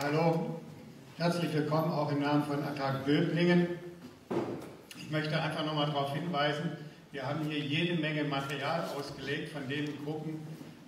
[0.00, 0.60] Ja, hallo.
[1.18, 3.66] Herzlich willkommen auch im Namen von Attac Böblingen.
[4.96, 6.70] Ich möchte einfach nochmal darauf hinweisen,
[7.12, 10.38] wir haben hier jede Menge Material ausgelegt von den Gruppen,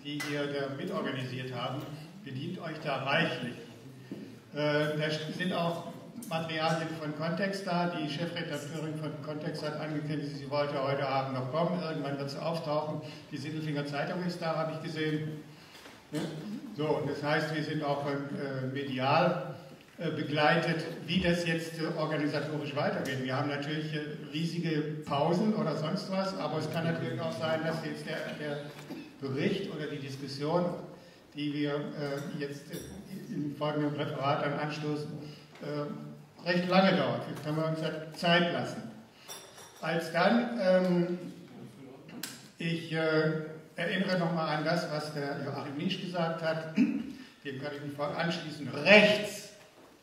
[0.02, 1.82] die ihr da mitorganisiert haben.
[2.24, 3.56] Bedient euch da reichlich.
[4.54, 5.88] Äh, da sind auch
[6.30, 7.94] Materialien von Kontext da.
[7.94, 11.82] Die Chefredakteurin von Kontext hat angekündigt, sie wollte heute Abend noch kommen.
[11.82, 13.02] Irgendwann wird sie auftauchen.
[13.30, 15.42] Die Sindelfinger Zeitung ist da, habe ich gesehen.
[16.74, 19.54] So, und das heißt, wir sind auch äh, medial
[19.98, 23.22] äh, begleitet, wie das jetzt äh, organisatorisch weitergeht.
[23.22, 23.92] Wir haben natürlich
[24.32, 28.60] riesige Pausen oder sonst was, aber es kann natürlich auch sein, dass jetzt der, der
[29.20, 30.64] Bericht oder die Diskussion,
[31.34, 31.72] die wir
[32.38, 32.62] jetzt
[33.30, 35.08] im folgenden Referat dann anstoßen,
[36.44, 37.22] recht lange dauert.
[37.30, 38.82] Jetzt können wir uns Zeit lassen.
[39.80, 41.18] Als dann, ähm,
[42.58, 47.82] ich äh, erinnere nochmal an das, was der Joachim Niesch gesagt hat, dem kann ich
[47.82, 48.68] mich voll anschließen.
[48.68, 49.50] Rechts,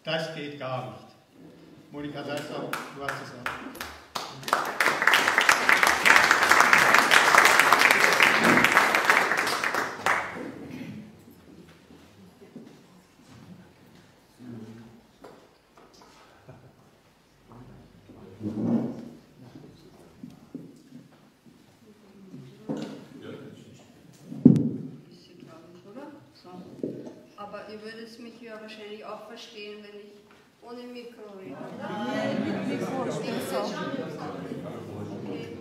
[0.04, 1.10] das geht gar nicht.
[1.92, 3.80] Monika Seisser, du hast es auch.
[28.70, 30.12] wahrscheinlich auch verstehen, wenn ich
[30.62, 31.56] ohne Mikro rede.
[31.80, 33.60] Nein, mit Mikro stimmt so.
[33.60, 35.58] Okay.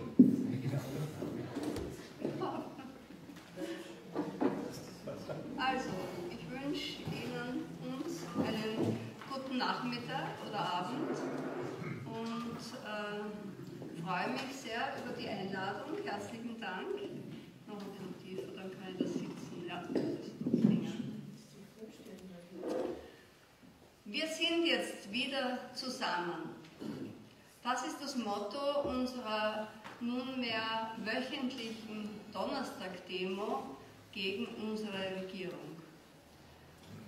[5.57, 5.89] Also,
[6.29, 8.97] ich wünsche Ihnen uns einen
[9.31, 11.17] guten Nachmittag oder Abend
[12.05, 15.97] und äh, freue mich sehr über die Einladung.
[16.03, 16.87] Herzlichen Dank.
[17.67, 19.65] Noch ein bisschen tiefer, dann kann ich das sitzen.
[19.67, 19.83] Ja.
[24.11, 26.55] Wir sind jetzt wieder zusammen.
[27.61, 29.67] Das ist das Motto unserer
[29.99, 33.75] nunmehr wöchentlichen Donnerstag-Demo
[34.11, 35.77] gegen unsere Regierung.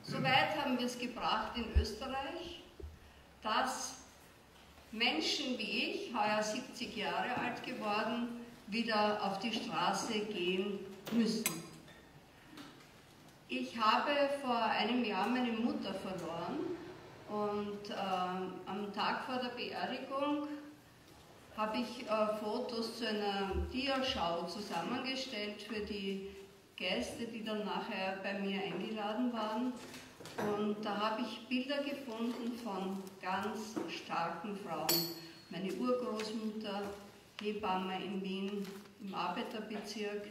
[0.03, 2.61] Soweit haben wir es gebracht in Österreich,
[3.41, 4.01] dass
[4.91, 10.79] Menschen wie ich, heuer 70 Jahre alt geworden, wieder auf die Straße gehen
[11.11, 11.45] müssen.
[13.47, 16.59] Ich habe vor einem Jahr meine Mutter verloren
[17.29, 20.47] und äh, am Tag vor der Beerdigung
[21.61, 26.31] habe ich äh, Fotos zu einer Diaschau zusammengestellt für die
[26.75, 29.73] Gäste, die dann nachher bei mir eingeladen waren.
[30.55, 34.87] Und da habe ich Bilder gefunden von ganz starken Frauen.
[35.51, 36.81] Meine Urgroßmutter,
[37.39, 38.67] Hebamme in Wien
[38.99, 40.29] im Arbeiterbezirk,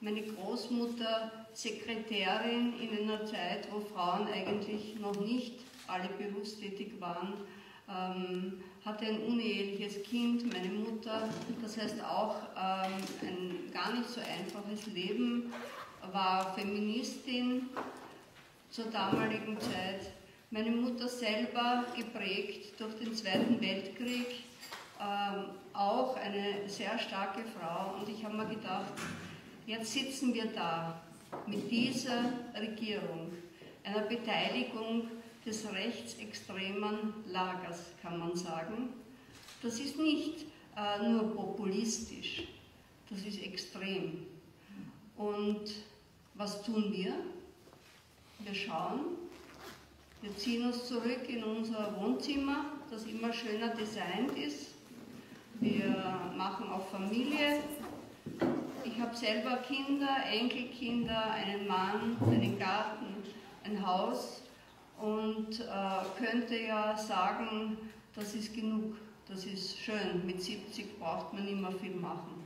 [0.00, 7.34] meine Großmutter, Sekretärin in einer Zeit, wo Frauen eigentlich noch nicht alle berufstätig waren,
[7.88, 11.28] ähm, hatte ein uneheliches Kind, meine Mutter,
[11.62, 15.52] das heißt auch ähm, ein gar nicht so einfaches Leben,
[16.12, 17.70] war Feministin
[18.70, 20.12] zur damaligen Zeit.
[20.50, 24.44] Meine Mutter selber geprägt durch den Zweiten Weltkrieg,
[25.00, 27.94] ähm, auch eine sehr starke Frau.
[27.98, 28.92] Und ich habe mir gedacht,
[29.66, 31.00] jetzt sitzen wir da
[31.46, 33.32] mit dieser Regierung,
[33.82, 35.08] einer Beteiligung
[35.46, 38.90] des rechtsextremen Lagers, kann man sagen.
[39.62, 40.46] Das ist nicht
[40.76, 42.44] äh, nur populistisch,
[43.10, 44.26] das ist extrem.
[45.16, 45.70] Und
[46.34, 47.14] was tun wir?
[48.40, 49.00] Wir schauen,
[50.20, 54.74] wir ziehen uns zurück in unser Wohnzimmer, das immer schöner designt ist.
[55.60, 57.60] Wir machen auch Familie.
[58.84, 63.22] Ich habe selber Kinder, Enkelkinder, einen Mann, einen Garten,
[63.64, 64.43] ein Haus
[65.00, 67.76] und äh, könnte ja sagen,
[68.14, 68.96] das ist genug,
[69.28, 72.44] das ist schön, mit 70 braucht man mehr viel machen.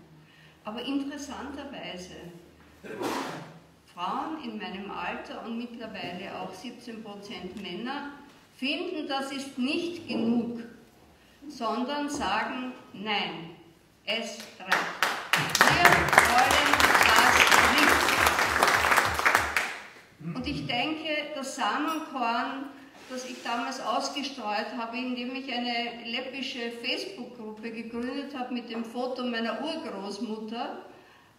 [0.64, 2.14] Aber interessanterweise,
[3.94, 8.12] Frauen in meinem Alter und mittlerweile auch 17% Männer
[8.56, 10.60] finden, das ist nicht genug,
[11.48, 13.50] sondern sagen, nein,
[14.04, 15.08] es reicht.
[15.58, 15.90] Wir
[16.32, 16.67] wollen
[20.34, 22.66] Und ich denke, das Samenkorn,
[23.10, 29.24] das ich damals ausgestreut habe, indem ich eine läppische Facebook-Gruppe gegründet habe mit dem Foto
[29.24, 30.82] meiner Urgroßmutter,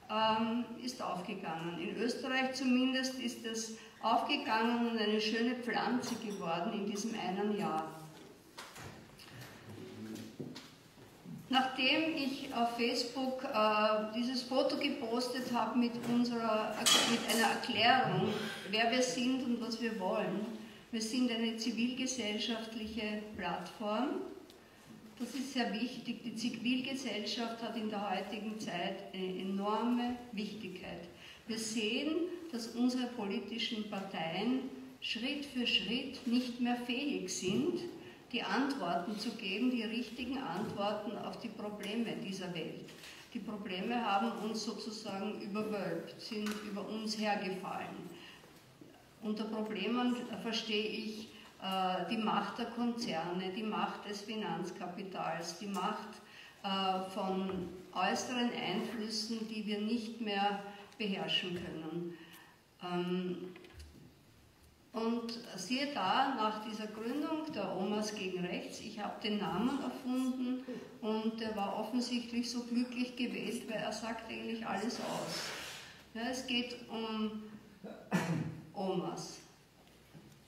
[0.09, 1.79] ähm, ist aufgegangen.
[1.79, 7.98] In Österreich zumindest ist es aufgegangen und eine schöne Pflanze geworden in diesem einen Jahr.
[11.49, 18.33] Nachdem ich auf Facebook äh, dieses Foto gepostet habe mit, mit einer Erklärung,
[18.69, 20.45] wer wir sind und was wir wollen,
[20.91, 24.21] Wir sind eine zivilgesellschaftliche Plattform.
[25.19, 26.23] Das ist sehr wichtig.
[26.23, 31.07] Die Zivilgesellschaft hat in der heutigen Zeit eine enorme Wichtigkeit.
[31.45, 32.15] Wir sehen,
[32.51, 34.61] dass unsere politischen Parteien
[34.99, 37.81] Schritt für Schritt nicht mehr fähig sind,
[38.31, 42.89] die Antworten zu geben, die richtigen Antworten auf die Probleme dieser Welt.
[43.33, 48.09] Die Probleme haben uns sozusagen überwölbt, sind über uns hergefallen.
[49.21, 51.29] Unter Problemen verstehe ich
[51.61, 56.09] äh, die Macht der Konzerne, die Macht des Finanzkapitals, die Macht
[56.63, 60.59] äh, von äußeren Einflüssen, die wir nicht mehr
[60.97, 62.17] beherrschen können.
[62.83, 63.53] Ähm,
[65.05, 70.63] und siehe da, nach dieser Gründung der Omas gegen Rechts, ich habe den Namen erfunden
[71.01, 75.43] und der war offensichtlich so glücklich gewählt, weil er sagt eigentlich alles aus.
[76.13, 77.43] Ja, es geht um
[78.73, 79.39] Omas.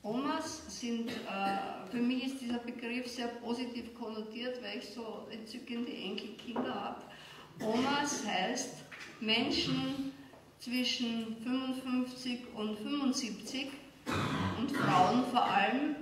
[0.03, 5.91] Omas sind, äh, für mich ist dieser Begriff sehr positiv konnotiert, weil ich so entzückende
[5.91, 7.01] Enkelkinder habe.
[7.63, 8.77] Omas heißt
[9.19, 10.11] Menschen
[10.57, 13.67] zwischen 55 und 75
[14.57, 15.95] und Frauen vor allem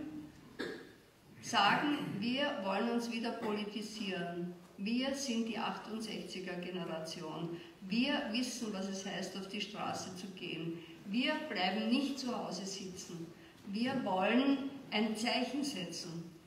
[1.42, 4.54] sagen, wir wollen uns wieder politisieren.
[4.78, 7.58] Wir sind die 68er Generation.
[7.82, 10.80] Wir wissen, was es heißt, auf die Straße zu gehen.
[11.06, 13.28] Wir bleiben nicht zu Hause sitzen.
[13.68, 16.38] Wir wollen ein Zeichen setzen.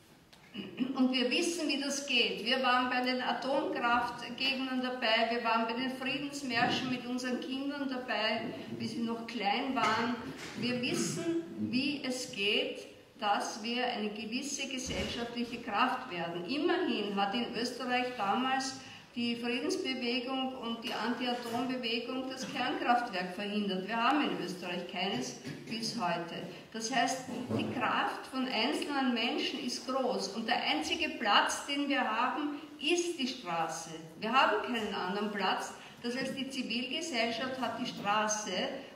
[0.95, 2.45] Und wir wissen, wie das geht.
[2.45, 8.43] Wir waren bei den Atomkraftgegnern dabei, wir waren bei den Friedensmärschen mit unseren Kindern dabei,
[8.79, 10.15] wie sie noch klein waren.
[10.59, 12.87] Wir wissen, wie es geht,
[13.19, 16.45] dass wir eine gewisse gesellschaftliche Kraft werden.
[16.45, 18.81] Immerhin hat in Österreich damals
[19.15, 23.87] die Friedensbewegung und die Anti-Atom-Bewegung das Kernkraftwerk verhindert.
[23.87, 25.37] Wir haben in Österreich keines
[25.69, 26.35] bis heute.
[26.73, 27.25] Das heißt,
[27.59, 33.19] die Kraft von einzelnen Menschen ist groß und der einzige Platz, den wir haben, ist
[33.19, 33.91] die Straße.
[34.19, 35.75] Wir haben keinen anderen Platz.
[36.03, 38.51] Das heißt, die Zivilgesellschaft hat die Straße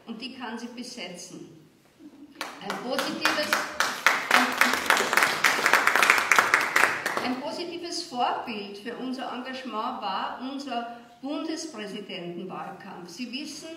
[0.07, 1.47] und die kann sie besetzen.
[2.63, 3.51] Ein positives,
[7.25, 7.56] ein positives
[8.17, 13.09] Vorbild für unser Engagement war unser Bundespräsidentenwahlkampf.
[13.09, 13.69] Sie wissen,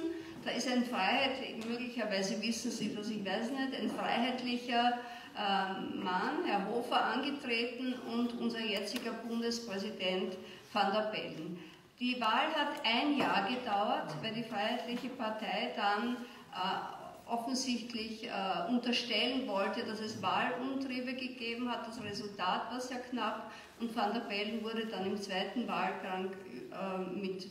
[0.46, 1.32] da ist ein Freiheit,
[1.68, 4.98] möglicherweise wissen Sie das, ich weiß nicht, ein freiheitlicher
[5.36, 10.38] äh, Mann, Herr Hofer, angetreten und unser jetziger Bundespräsident
[10.72, 11.60] Van der Bellen.
[12.00, 16.16] Die Wahl hat ein Jahr gedauert, weil die Freiheitliche Partei dann
[16.54, 16.99] äh,
[17.30, 21.88] offensichtlich äh, unterstellen wollte, dass es Wahlumtriebe gegeben hat.
[21.88, 26.32] Das Resultat war sehr knapp und Van der Bellen wurde dann im zweiten Wahlgang
[26.72, 27.48] äh, mit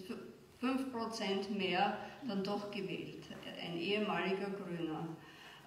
[0.61, 1.97] 5% mehr
[2.27, 3.25] dann doch gewählt,
[3.65, 5.07] ein ehemaliger Grüner.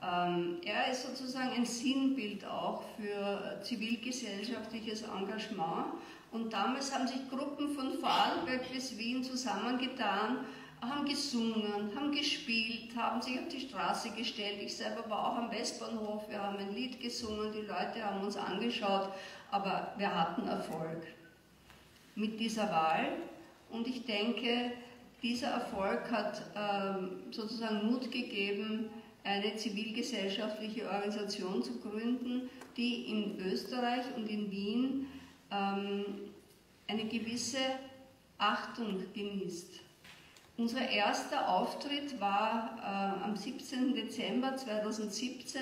[0.04, 5.94] Ähm, er ist sozusagen ein Sinnbild auch für zivilgesellschaftliches Engagement
[6.32, 10.46] und damals haben sich Gruppen von Vorarlberg bis Wien zusammengetan
[10.82, 14.60] haben gesungen, haben gespielt, haben sich auf die Straße gestellt.
[14.62, 18.36] Ich selber war auch am Westbahnhof, wir haben ein Lied gesungen, die Leute haben uns
[18.36, 19.10] angeschaut,
[19.52, 21.04] aber wir hatten Erfolg
[22.16, 23.18] mit dieser Wahl.
[23.70, 24.72] Und ich denke,
[25.22, 28.90] dieser Erfolg hat ähm, sozusagen Mut gegeben,
[29.24, 35.08] eine zivilgesellschaftliche Organisation zu gründen, die in Österreich und in Wien
[35.52, 36.06] ähm,
[36.88, 37.60] eine gewisse
[38.40, 39.91] Achtung genießt.
[40.62, 43.96] Unser erster Auftritt war äh, am 17.
[43.96, 45.60] Dezember 2017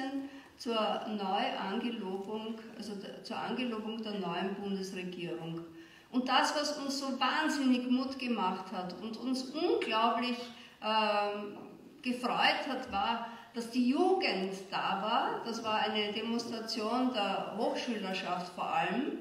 [0.58, 0.76] zur
[1.08, 2.92] Neuangelobung, also
[3.24, 5.62] zur Angelobung der neuen Bundesregierung.
[6.12, 10.38] Und das, was uns so wahnsinnig Mut gemacht hat und uns unglaublich
[10.82, 15.42] äh, gefreut hat, war, dass die Jugend da war.
[15.46, 19.20] Das war eine Demonstration der Hochschülerschaft vor allem,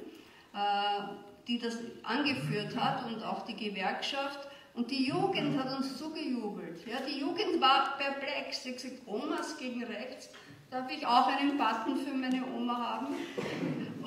[0.54, 1.02] äh,
[1.46, 4.48] die das angeführt hat und auch die Gewerkschaft.
[4.78, 6.86] Und die Jugend hat uns zugejubelt.
[6.86, 8.62] Ja, die Jugend war perplex.
[8.62, 10.28] Sie hat gesagt, Omas gegen rechts,
[10.70, 13.16] darf ich auch einen Button für meine Oma haben?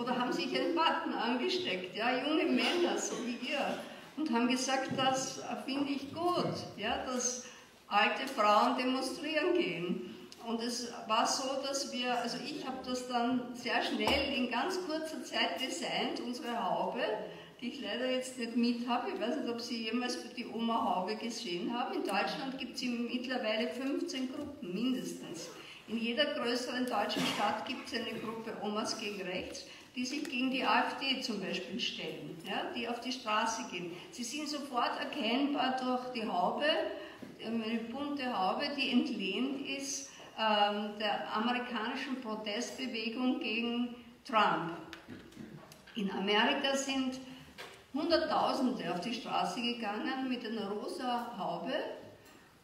[0.01, 3.79] Oder haben sich einen Button angesteckt, ja, junge Männer, so wie ihr.
[4.15, 7.47] Und haben gesagt, das finde ich gut, ja, dass
[7.89, 10.15] alte Frauen demonstrieren gehen.
[10.47, 14.79] Und es war so, dass wir, also ich habe das dann sehr schnell in ganz
[14.87, 17.01] kurzer Zeit designt, unsere Haube
[17.61, 19.11] die ich leider jetzt nicht mit habe.
[19.13, 21.95] Ich weiß nicht, ob Sie jemals die Oma Haube gesehen haben.
[21.95, 25.49] In Deutschland gibt es mittlerweile 15 Gruppen mindestens.
[25.87, 29.65] In jeder größeren deutschen Stadt gibt es eine Gruppe Omas gegen Rechts,
[29.95, 33.91] die sich gegen die AfD zum Beispiel stellen, ja, die auf die Straße gehen.
[34.11, 36.65] Sie sind sofort erkennbar durch die Haube,
[37.45, 44.77] eine bunte Haube, die entlehnt ist äh, ähm, der amerikanischen Protestbewegung gegen Trump.
[45.95, 47.19] In Amerika sind
[47.93, 51.73] Hunderttausende auf die Straße gegangen mit einer rosa Haube,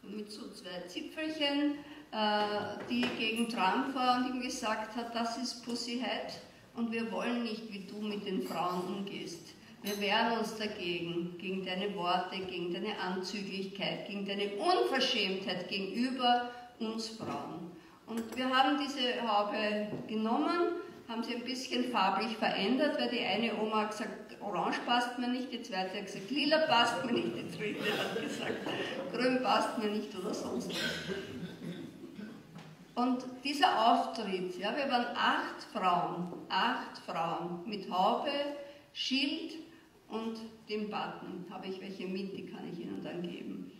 [0.02, 1.74] mit so zwei Zipfelchen,
[2.12, 6.32] äh, die gegen Trump war und ihm gesagt hat, das ist Pussyhead
[6.74, 9.54] und wir wollen nicht, wie du mit den Frauen umgehst.
[9.82, 17.08] Wir wehren uns dagegen, gegen deine Worte, gegen deine Anzüglichkeit, gegen deine Unverschämtheit gegenüber uns
[17.08, 17.70] Frauen.
[18.06, 23.54] Und wir haben diese Haube genommen, haben sie ein bisschen farblich verändert, weil die eine
[23.60, 27.58] Oma gesagt, orange passt mir nicht, die zweite hat gesagt, lila passt mir nicht, die
[27.58, 28.56] dritte hat gesagt,
[29.12, 30.76] grün passt mir nicht oder sonst was.
[32.98, 38.32] Und dieser Auftritt, ja, wir waren acht Frauen, acht Frauen mit Haube,
[38.92, 39.52] Schild
[40.08, 40.36] und
[40.68, 41.46] dem Button.
[41.48, 43.70] Habe ich welche mit, die kann ich Ihnen dann geben.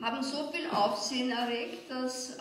[0.00, 2.40] Haben so viel Aufsehen erregt, dass äh,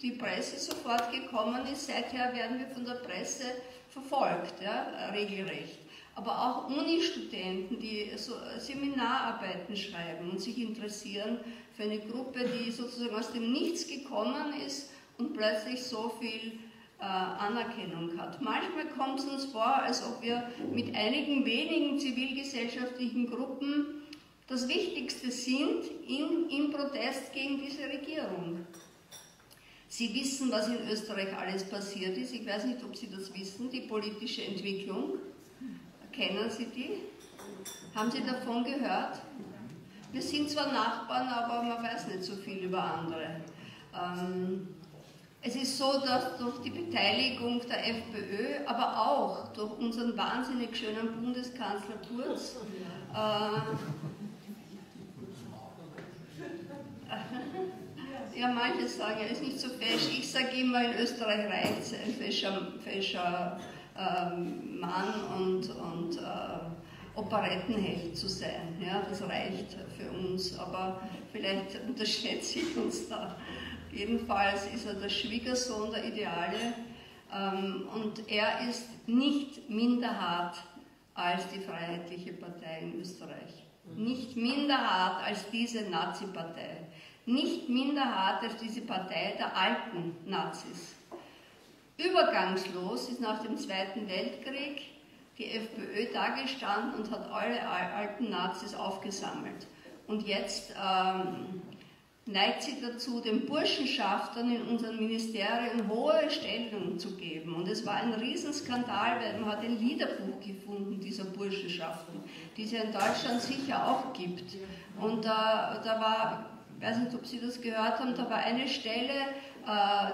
[0.00, 1.88] die Presse sofort gekommen ist.
[1.88, 3.46] Seither werden wir von der Presse
[3.88, 5.79] verfolgt, ja, regelrecht.
[6.14, 11.38] Aber auch Uni-Studenten, die so Seminararbeiten schreiben und sich interessieren
[11.76, 16.58] für eine Gruppe, die sozusagen aus dem Nichts gekommen ist und plötzlich so viel
[16.98, 18.42] äh, Anerkennung hat.
[18.42, 24.00] Manchmal kommt es uns vor, als ob wir mit einigen wenigen zivilgesellschaftlichen Gruppen
[24.50, 28.66] das Wichtigste sind in, im Protest gegen diese Regierung.
[29.88, 32.34] Sie wissen, was in Österreich alles passiert ist.
[32.34, 35.18] Ich weiß nicht, ob Sie das wissen, die politische Entwicklung.
[36.20, 36.98] Kennen Sie die?
[37.94, 39.22] Haben Sie davon gehört?
[40.12, 43.40] Wir sind zwar Nachbarn, aber man weiß nicht so viel über andere.
[43.94, 44.68] Ähm,
[45.40, 51.22] es ist so, dass durch die Beteiligung der FPÖ, aber auch durch unseren wahnsinnig schönen
[51.22, 52.56] Bundeskanzler Kurz,
[53.14, 53.60] äh,
[58.38, 60.18] Ja, manche sagen, er ist nicht so fesch.
[60.18, 63.58] Ich sage immer, in Österreich reicht es, ein fescher, fescher
[64.00, 68.76] ähm, Mann und, und äh, Operettenheld zu sein.
[68.80, 71.00] Ja, das reicht für uns, aber
[71.32, 73.36] vielleicht unterschätze ich uns da.
[73.92, 76.74] Jedenfalls ist er der Schwiegersohn der Ideale
[77.34, 80.56] ähm, und er ist nicht minder hart
[81.14, 83.64] als die Freiheitliche Partei in Österreich.
[83.96, 86.86] Nicht minder hart als diese Nazi-Partei
[87.26, 90.96] nicht minder hart als diese Partei der alten Nazis.
[92.08, 94.82] Übergangslos ist nach dem Zweiten Weltkrieg
[95.38, 99.66] die FPÖ dagestanden und hat alle alten Nazis aufgesammelt.
[100.06, 101.62] Und jetzt ähm,
[102.26, 107.54] neigt sie dazu, den Burschenschaftern in unseren Ministerien hohe Stellungen zu geben.
[107.54, 112.20] Und es war ein Riesenskandal, weil man hat ein Liederbuch gefunden dieser Burschenschaften,
[112.56, 114.56] die es ja in Deutschland sicher auch gibt.
[115.00, 116.46] Und da, da war
[116.80, 119.49] ich weiß nicht, ob Sie das gehört haben, da war eine Stelle, äh,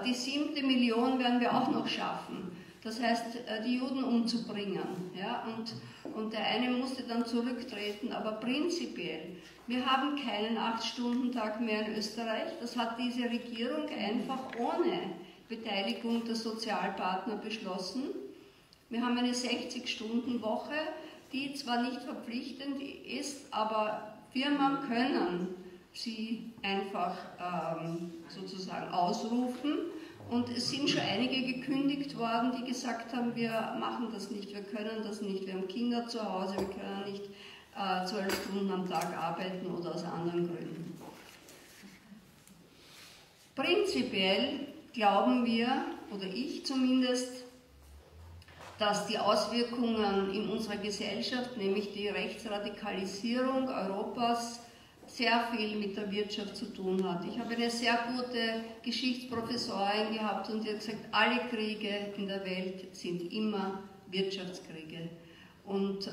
[0.05, 2.51] die siebte Million werden wir auch noch schaffen.
[2.83, 5.11] Das heißt, äh, die Juden umzubringen.
[5.13, 5.43] Ja?
[5.45, 5.73] Und,
[6.15, 8.13] und der eine musste dann zurücktreten.
[8.13, 9.35] Aber prinzipiell,
[9.67, 12.53] wir haben keinen Acht-Stunden-Tag mehr in Österreich.
[12.61, 15.15] Das hat diese Regierung einfach ohne
[15.49, 18.03] Beteiligung der Sozialpartner beschlossen.
[18.89, 20.75] Wir haben eine 60-Stunden-Woche,
[21.33, 25.55] die zwar nicht verpflichtend ist, aber Firmen können
[25.93, 29.77] sie einfach ähm, sozusagen ausrufen.
[30.29, 34.61] Und es sind schon einige gekündigt worden, die gesagt haben, wir machen das nicht, wir
[34.61, 37.23] können das nicht, wir haben Kinder zu Hause, wir können nicht
[37.77, 40.99] äh, zwölf äh, Stunden am Tag arbeiten oder aus anderen Gründen.
[43.55, 47.45] Prinzipiell glauben wir, oder ich zumindest,
[48.79, 54.59] dass die Auswirkungen in unserer Gesellschaft, nämlich die Rechtsradikalisierung Europas,
[55.17, 57.25] sehr viel mit der Wirtschaft zu tun hat.
[57.25, 62.45] Ich habe eine sehr gute Geschichtsprofessorin gehabt und die hat gesagt, alle Kriege in der
[62.45, 63.81] Welt sind immer
[64.11, 65.09] Wirtschaftskriege.
[65.65, 66.11] Und äh,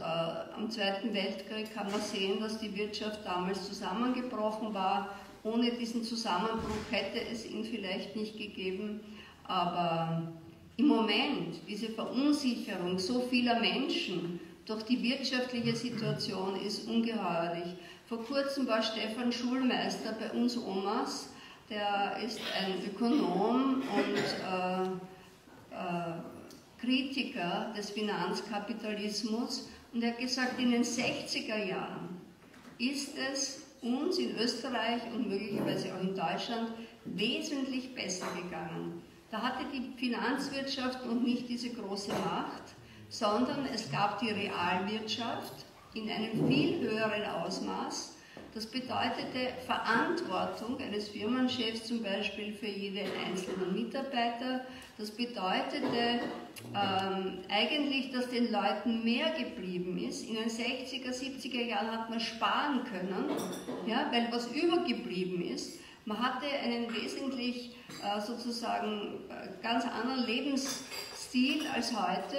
[0.56, 5.14] am Zweiten Weltkrieg kann man sehen, dass die Wirtschaft damals zusammengebrochen war.
[5.42, 9.00] Ohne diesen Zusammenbruch hätte es ihn vielleicht nicht gegeben.
[9.46, 10.32] Aber
[10.78, 17.74] im Moment, diese Verunsicherung so vieler Menschen durch die wirtschaftliche Situation ist ungeheuerlich.
[18.06, 21.30] Vor kurzem war Stefan Schulmeister bei uns Omas,
[21.70, 24.82] der ist ein Ökonom und äh,
[25.74, 26.12] äh,
[26.78, 29.68] Kritiker des Finanzkapitalismus.
[29.92, 32.20] Und er hat gesagt, in den 60er Jahren
[32.78, 36.72] ist es uns in Österreich und möglicherweise auch in Deutschland
[37.06, 39.02] wesentlich besser gegangen.
[39.30, 42.74] Da hatte die Finanzwirtschaft noch nicht diese große Macht,
[43.08, 48.16] sondern es gab die Realwirtschaft, in einem viel höheren Ausmaß.
[48.52, 54.64] Das bedeutete Verantwortung eines Firmenchefs zum Beispiel für jeden einzelnen Mitarbeiter.
[54.96, 56.20] Das bedeutete
[56.72, 60.28] ähm, eigentlich, dass den Leuten mehr geblieben ist.
[60.28, 63.36] In den 60er, 70er Jahren hat man sparen können,
[63.88, 65.80] ja, weil was übergeblieben ist.
[66.04, 67.74] Man hatte einen wesentlich
[68.04, 72.36] äh, sozusagen äh, ganz anderen Lebensstil als heute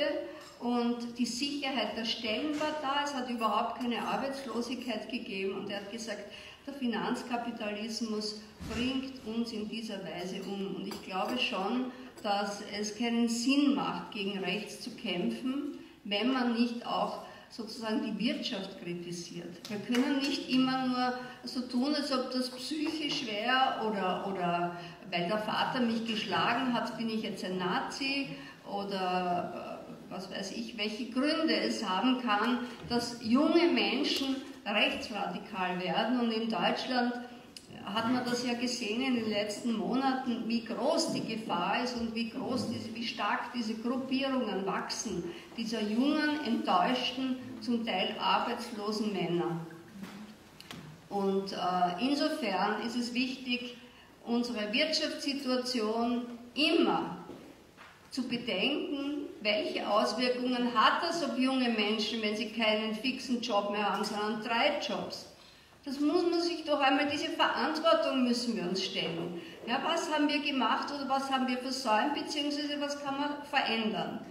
[0.65, 5.81] und die Sicherheit der Stellen war da, es hat überhaupt keine Arbeitslosigkeit gegeben und er
[5.81, 6.23] hat gesagt,
[6.65, 8.41] der Finanzkapitalismus
[8.73, 10.75] bringt uns in dieser Weise um.
[10.75, 11.91] Und ich glaube schon,
[12.23, 17.19] dass es keinen Sinn macht, gegen rechts zu kämpfen, wenn man nicht auch
[17.51, 19.69] sozusagen die Wirtschaft kritisiert.
[19.69, 24.75] Wir können nicht immer nur so tun, als ob das psychisch wäre oder, oder
[25.11, 28.29] weil der Vater mich geschlagen hat, bin ich jetzt ein Nazi
[28.67, 29.74] oder
[30.15, 36.19] was weiß ich, welche Gründe es haben kann, dass junge Menschen rechtsradikal werden.
[36.19, 37.13] Und in Deutschland
[37.83, 42.15] hat man das ja gesehen in den letzten Monaten, wie groß die Gefahr ist und
[42.15, 45.23] wie groß, diese, wie stark diese Gruppierungen wachsen,
[45.57, 49.59] dieser jungen, enttäuschten, zum Teil arbeitslosen Männer.
[51.09, 53.77] Und äh, insofern ist es wichtig,
[54.25, 57.24] unsere Wirtschaftssituation immer
[58.15, 63.91] zu bedenken, welche Auswirkungen hat das auf junge Menschen, wenn sie keinen fixen Job mehr
[63.91, 65.27] haben, sondern drei Jobs.
[65.83, 69.41] Das muss man sich doch einmal, diese Verantwortung müssen wir uns stellen.
[69.67, 74.25] Ja, was haben wir gemacht oder was haben wir versäumt, beziehungsweise was kann man verändern?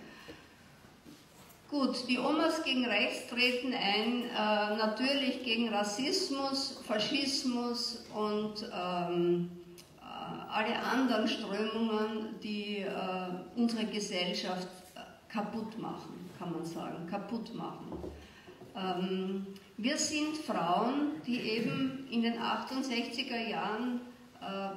[1.71, 9.51] Gut, die Omas gegen rechts treten ein, äh, natürlich gegen Rassismus, Faschismus und ähm,
[10.55, 12.91] alle anderen Strömungen, die äh,
[13.57, 15.01] unsere Gesellschaft äh,
[15.33, 17.93] kaputt machen, kann man sagen, kaputt machen.
[18.77, 19.47] Ähm,
[19.77, 24.01] wir sind Frauen, die eben in den 68er Jahren
[24.41, 24.71] äh,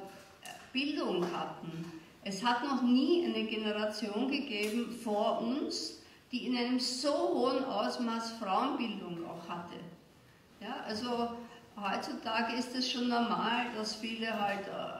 [0.72, 1.84] Bildung hatten.
[2.24, 8.32] Es hat noch nie eine Generation gegeben vor uns, die in einem so hohen Ausmaß
[8.32, 9.76] Frauenbildung auch hatte.
[10.60, 11.30] Ja, also
[11.80, 14.97] heutzutage ist es schon normal, dass viele halt äh,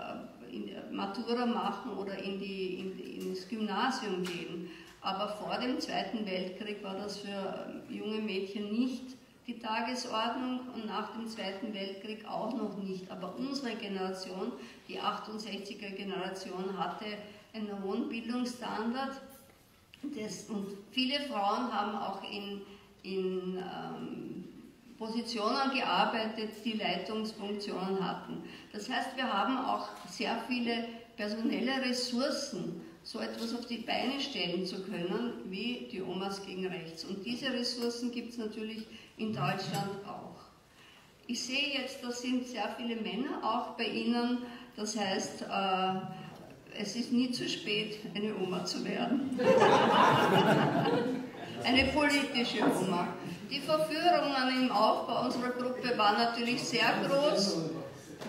[0.90, 4.70] Matura machen oder in die, in, ins Gymnasium gehen.
[5.00, 11.14] Aber vor dem Zweiten Weltkrieg war das für junge Mädchen nicht die Tagesordnung und nach
[11.14, 13.10] dem Zweiten Weltkrieg auch noch nicht.
[13.10, 14.52] Aber unsere Generation,
[14.86, 17.06] die 68er Generation, hatte
[17.54, 19.20] einen hohen Bildungsstandard.
[20.02, 22.60] Das, und viele Frauen haben auch in,
[23.02, 24.27] in ähm,
[24.98, 28.42] Positionen gearbeitet, die Leitungsfunktionen hatten.
[28.72, 34.66] Das heißt, wir haben auch sehr viele personelle Ressourcen, so etwas auf die Beine stellen
[34.66, 37.04] zu können, wie die Omas gegen rechts.
[37.04, 40.36] Und diese Ressourcen gibt es natürlich in Deutschland auch.
[41.26, 44.38] Ich sehe jetzt, da sind sehr viele Männer auch bei Ihnen.
[44.76, 45.94] Das heißt, äh,
[46.80, 49.38] es ist nie zu spät, eine Oma zu werden.
[51.64, 53.08] eine politische Oma.
[53.50, 57.56] Die Verführungen im Aufbau unserer Gruppe waren natürlich sehr groß,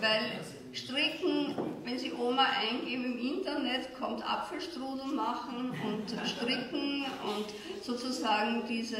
[0.00, 0.40] weil
[0.72, 1.54] Stricken,
[1.84, 7.46] wenn Sie Oma eingeben im Internet, kommt Apfelstrudel machen und Stricken und
[7.82, 8.96] sozusagen diese,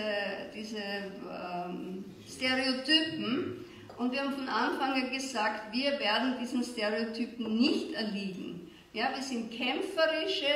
[0.55, 3.65] diese ähm, Stereotypen.
[3.97, 8.71] Und wir haben von Anfang an gesagt, wir werden diesen Stereotypen nicht erliegen.
[8.93, 10.47] Ja, wir sind kämpferische,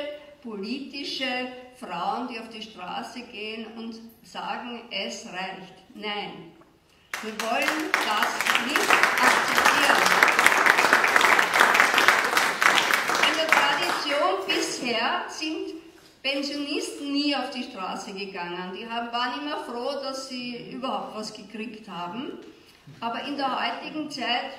[0.43, 1.25] politische
[1.79, 5.73] Frauen, die auf die Straße gehen und sagen, es reicht.
[5.93, 6.53] Nein,
[7.21, 10.01] wir wollen das nicht akzeptieren.
[13.29, 15.81] In der Tradition bisher sind
[16.23, 18.73] Pensionisten nie auf die Straße gegangen.
[18.73, 22.39] Die waren immer froh, dass sie überhaupt was gekriegt haben.
[22.99, 24.51] Aber in der heutigen Zeit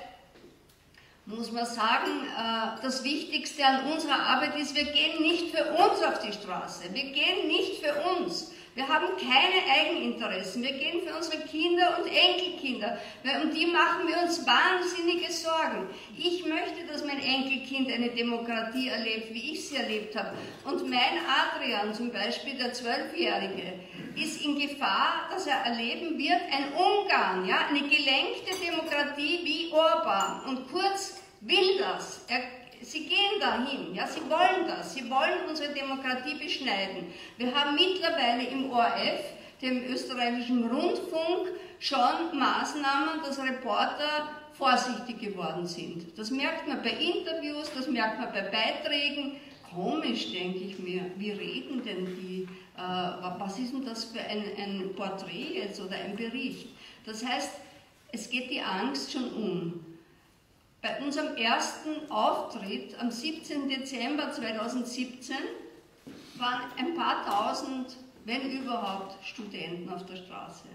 [1.27, 6.01] muss man sagen, äh, das Wichtigste an unserer Arbeit ist, wir gehen nicht für uns
[6.01, 6.85] auf die Straße.
[6.93, 8.51] Wir gehen nicht für uns.
[8.77, 10.61] Wir haben keine Eigeninteressen.
[10.61, 12.99] Wir gehen für unsere Kinder und Enkelkinder.
[13.43, 15.89] Um die machen wir uns wahnsinnige Sorgen.
[16.15, 20.37] Ich möchte, dass mein Enkelkind eine Demokratie erlebt, wie ich sie erlebt habe.
[20.63, 23.79] Und mein Adrian zum Beispiel, der Zwölfjährige,
[24.15, 30.45] ist in Gefahr, dass er erleben wird, ein Ungarn, ja, eine gelenkte Demokratie wie Orban.
[30.45, 32.23] Und Kurz will das.
[32.27, 32.41] Er
[32.81, 37.07] Sie gehen dahin, ja, sie wollen das, sie wollen unsere Demokratie beschneiden.
[37.37, 39.21] Wir haben mittlerweile im ORF,
[39.61, 46.17] dem österreichischen Rundfunk, schon Maßnahmen, dass Reporter vorsichtig geworden sind.
[46.17, 49.37] Das merkt man bei Interviews, das merkt man bei Beiträgen.
[49.73, 54.43] Komisch, denke ich mir, wie reden denn die, äh, was ist denn das für ein,
[54.57, 56.69] ein Porträt jetzt oder ein Bericht?
[57.05, 57.51] Das heißt,
[58.11, 59.96] Es geht die Angst schon um.
[60.81, 63.67] Bei unserem ersten Auftritt am 17.
[63.67, 65.35] Dezember 2017
[66.35, 70.65] waren ein paar tausend, wenn überhaupt, Studenten auf der Straße.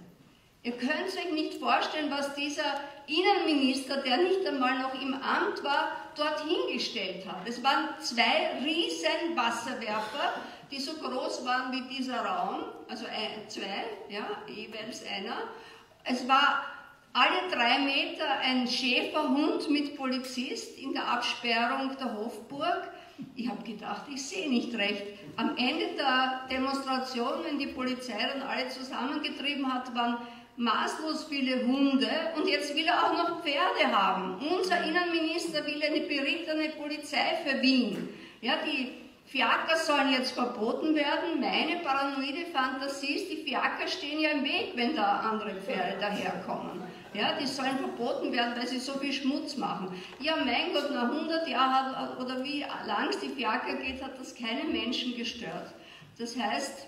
[0.65, 5.93] Ihr könnt euch nicht vorstellen, was dieser Innenminister, der nicht einmal noch im Amt war,
[6.17, 7.49] dorthin gestellt hat.
[7.49, 10.35] Es waren zwei riesen Wasserwerfer,
[10.71, 13.05] die so groß waren wie dieser Raum, also
[13.49, 15.49] zwei, ja, jeweils einer.
[16.05, 16.65] Es war
[17.13, 22.89] alle drei Meter ein Schäferhund mit Polizist in der Absperrung der Hofburg.
[23.37, 25.03] Ich habe gedacht, ich sehe nicht recht.
[25.37, 30.17] Am Ende der Demonstration, wenn die Polizei dann alle zusammengetrieben hat, waren
[30.57, 34.37] maßlos viele Hunde und jetzt will er auch noch Pferde haben.
[34.51, 38.09] Unser Innenminister will eine berittene Polizei für Wien.
[38.41, 38.93] Ja, die
[39.27, 41.41] Fiaker sollen jetzt verboten werden.
[41.41, 46.83] Meine paranoide Fantasie ist, die Fiaker stehen ja im Weg, wenn da andere Pferde daherkommen.
[47.15, 49.89] Ja, die sollen verboten werden, weil sie so viel Schmutz machen.
[50.21, 54.35] Ja, mein Gott, nach 100 Jahren oder wie lang es die Fiaker geht, hat das
[54.35, 55.75] keinen Menschen gestört.
[56.19, 56.87] Das heißt,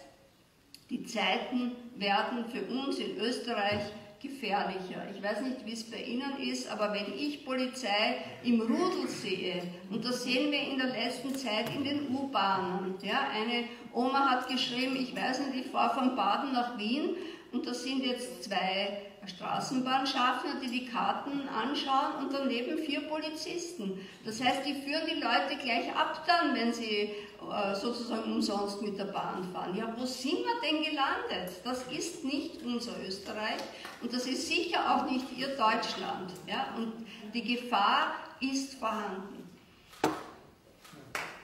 [0.90, 3.80] die Zeiten werden für uns in Österreich
[4.24, 5.06] gefährlicher.
[5.14, 9.62] Ich weiß nicht, wie es bei Ihnen ist, aber wenn ich Polizei im Rudel sehe,
[9.90, 14.48] und das sehen wir in der letzten Zeit in den U-Bahnen, ja, eine Oma hat
[14.48, 17.10] geschrieben, ich weiß nicht, ich fahre von Baden nach Wien
[17.52, 24.00] und da sind jetzt zwei Straßenbahnschaffner, die die Karten anschauen und daneben vier Polizisten.
[24.24, 27.10] Das heißt, die führen die Leute gleich ab dann, wenn sie
[27.50, 29.76] äh, sozusagen umsonst mit der Bahn fahren.
[29.76, 31.60] Ja, wo sind wir denn gelandet?
[31.64, 33.60] Das ist nicht unser Österreich
[34.02, 36.32] und das ist sicher auch nicht ihr Deutschland.
[36.46, 36.74] Ja?
[36.76, 36.92] Und
[37.32, 39.50] die Gefahr ist vorhanden.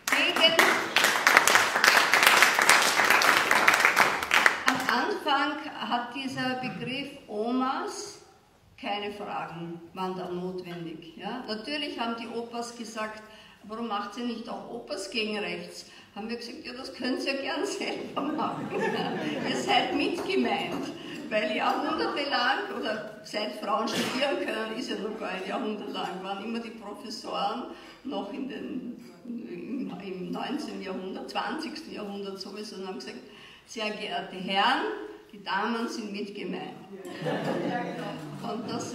[0.06, 1.09] Gegen
[4.90, 8.18] Anfang hat dieser Begriff Omas
[8.80, 11.16] keine Fragen, waren da notwendig.
[11.16, 11.44] Ja?
[11.46, 13.22] Natürlich haben die Opas gesagt,
[13.64, 15.86] warum macht sie nicht auch Opas gegen rechts?
[16.16, 18.68] Haben wir gesagt, ja, das könnt ihr gern selber machen.
[19.48, 20.90] ihr seid mitgemeint,
[21.28, 26.44] weil jahrhundertelang, oder seit Frauen studieren können, ist ja noch gar ein Jahrhundert lang, waren
[26.44, 27.66] immer die Professoren
[28.02, 30.82] noch in den, im, im 19.
[30.82, 31.92] Jahrhundert, 20.
[31.92, 33.18] Jahrhundert sowieso, und haben gesagt,
[33.70, 34.82] sehr geehrte Herren,
[35.32, 36.74] die Damen sind mitgemeint.
[38.42, 38.94] Und das,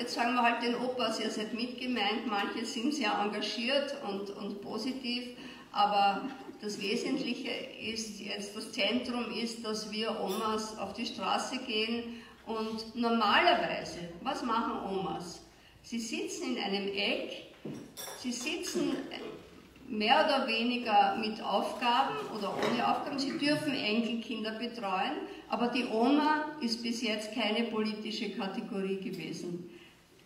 [0.00, 4.60] jetzt sagen wir halt den Opas, ihr seid mitgemeint, manche sind sehr engagiert und, und
[4.62, 5.28] positiv,
[5.70, 6.22] aber
[6.60, 12.96] das Wesentliche ist jetzt, das Zentrum ist, dass wir Omas auf die Straße gehen und
[12.96, 15.40] normalerweise, was machen Omas?
[15.82, 17.54] Sie sitzen in einem Eck,
[18.18, 18.96] sie sitzen
[19.88, 23.18] mehr oder weniger mit Aufgaben oder ohne Aufgaben.
[23.18, 25.16] Sie dürfen Enkelkinder betreuen,
[25.48, 29.70] aber die Oma ist bis jetzt keine politische Kategorie gewesen.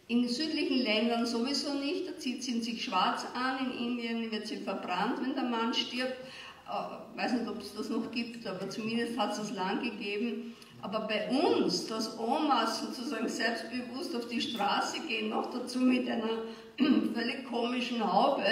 [0.09, 4.57] In südlichen Ländern sowieso nicht, da zieht sie sich schwarz an, in Indien wird sie
[4.57, 6.17] verbrannt, wenn der Mann stirbt.
[6.65, 9.83] Ich äh, weiß nicht, ob es das noch gibt, aber zumindest hat es das lang
[9.83, 10.57] gegeben.
[10.83, 16.43] Aber bei uns, dass Omas sozusagen selbstbewusst auf die Straße gehen, noch dazu mit einer
[17.15, 18.45] völlig komischen Haube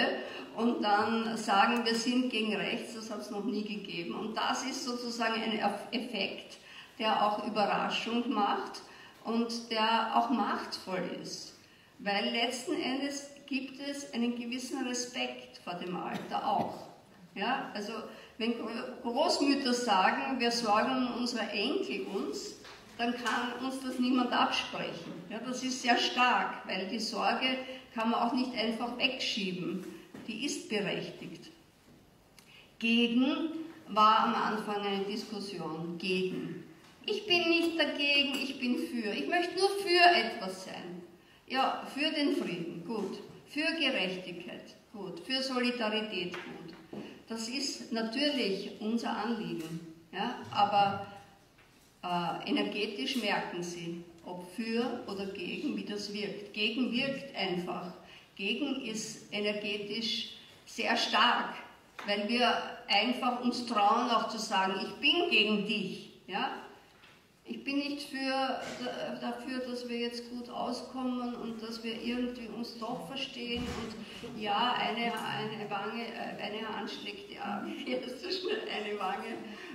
[0.55, 4.15] und dann sagen, wir sind gegen rechts, das hat es noch nie gegeben.
[4.15, 5.59] Und das ist sozusagen ein
[5.91, 6.57] Effekt,
[6.97, 8.81] der auch Überraschung macht
[9.23, 11.55] und der auch machtvoll ist.
[11.99, 16.87] Weil letzten Endes gibt es einen gewissen Respekt vor dem Alter auch.
[17.35, 17.93] Ja, also
[18.37, 18.55] wenn
[19.03, 22.55] Großmütter sagen, wir sorgen um unsere Enkel uns,
[22.97, 25.13] dann kann uns das niemand absprechen.
[25.29, 27.57] Ja, das ist sehr stark, weil die Sorge
[27.99, 29.83] kann man auch nicht einfach wegschieben.
[30.27, 31.51] Die ist berechtigt.
[32.77, 33.49] Gegen
[33.89, 35.97] war am Anfang eine Diskussion.
[35.97, 36.63] Gegen.
[37.05, 39.11] Ich bin nicht dagegen, ich bin für.
[39.11, 41.01] Ich möchte nur für etwas sein.
[41.47, 43.19] Ja, für den Frieden, gut.
[43.47, 45.19] Für Gerechtigkeit, gut.
[45.21, 47.01] Für Solidarität, gut.
[47.27, 49.79] Das ist natürlich unser Anliegen.
[50.13, 50.35] Ja?
[50.51, 51.05] Aber
[52.03, 56.53] äh, energetisch merken Sie, ob für oder gegen, wie das wirkt.
[56.53, 57.93] Gegen wirkt einfach.
[58.35, 61.55] Gegen ist energetisch sehr stark,
[62.05, 62.53] weil wir
[62.87, 66.11] einfach uns trauen, auch zu sagen, ich bin gegen dich.
[66.27, 66.51] Ja?
[67.43, 68.61] Ich bin nicht für,
[69.19, 74.75] dafür, dass wir jetzt gut auskommen und dass wir irgendwie uns doch verstehen und ja,
[74.79, 79.29] eine, eine Wange, äh, eine Hand schlägt ja, jetzt so schnell eine Wange,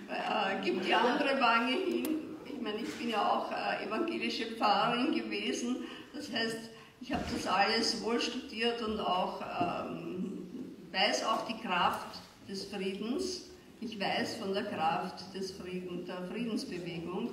[0.09, 2.34] äh, gibt die andere Wange hin.
[2.65, 6.57] Ich meine, ich bin ja auch äh, evangelische Pfarrerin gewesen, das heißt,
[7.03, 10.49] ich habe das alles wohl studiert und auch ähm,
[10.91, 13.51] weiß auch die Kraft des Friedens.
[13.83, 17.33] Ich weiß von der Kraft des Frieden, der Friedensbewegung.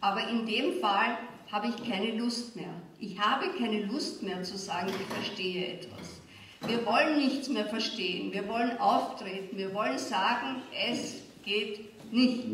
[0.00, 1.16] Aber in dem Fall
[1.52, 2.74] habe ich keine Lust mehr.
[2.98, 6.20] Ich habe keine Lust mehr zu sagen, ich verstehe etwas.
[6.66, 12.44] Wir wollen nichts mehr verstehen, wir wollen auftreten, wir wollen sagen, es geht nicht.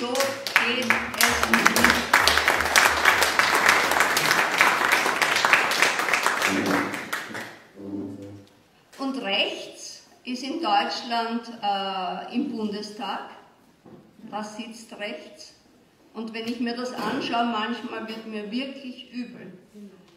[0.00, 1.72] So geht es nicht.
[8.98, 10.06] Und rechts
[10.42, 13.30] ist in Deutschland äh, im Bundestag.
[14.30, 15.54] Das sitzt rechts.
[16.14, 19.52] Und wenn ich mir das anschaue, manchmal wird mir wirklich übel.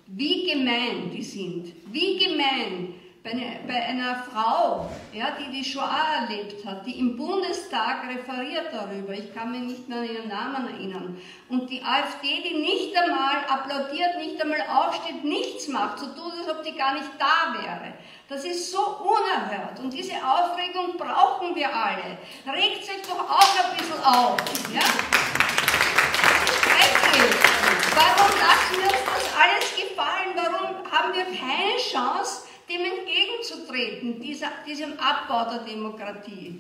[0.08, 1.74] Wie gemein die sind.
[1.92, 7.18] Wie gemein bei, eine, bei einer Frau, ja, die die Shoah erlebt hat, die im
[7.18, 11.18] Bundestag referiert darüber, ich kann mich nicht mehr an ihren Namen erinnern,
[11.50, 16.50] und die AfD, die nicht einmal applaudiert, nicht einmal aufsteht, nichts macht, so tut, als
[16.50, 17.94] ob die gar nicht da wäre.
[18.28, 22.18] Das ist so unerhört und diese Aufregung brauchen wir alle.
[22.48, 24.38] Regt sich doch auch ein bisschen auf.
[24.74, 24.82] Ja?
[27.94, 30.34] Warum lassen wir uns das alles gefallen?
[30.36, 36.60] Warum haben wir keine Chance, dem entgegenzutreten, dieser, diesem Abbau der Demokratie.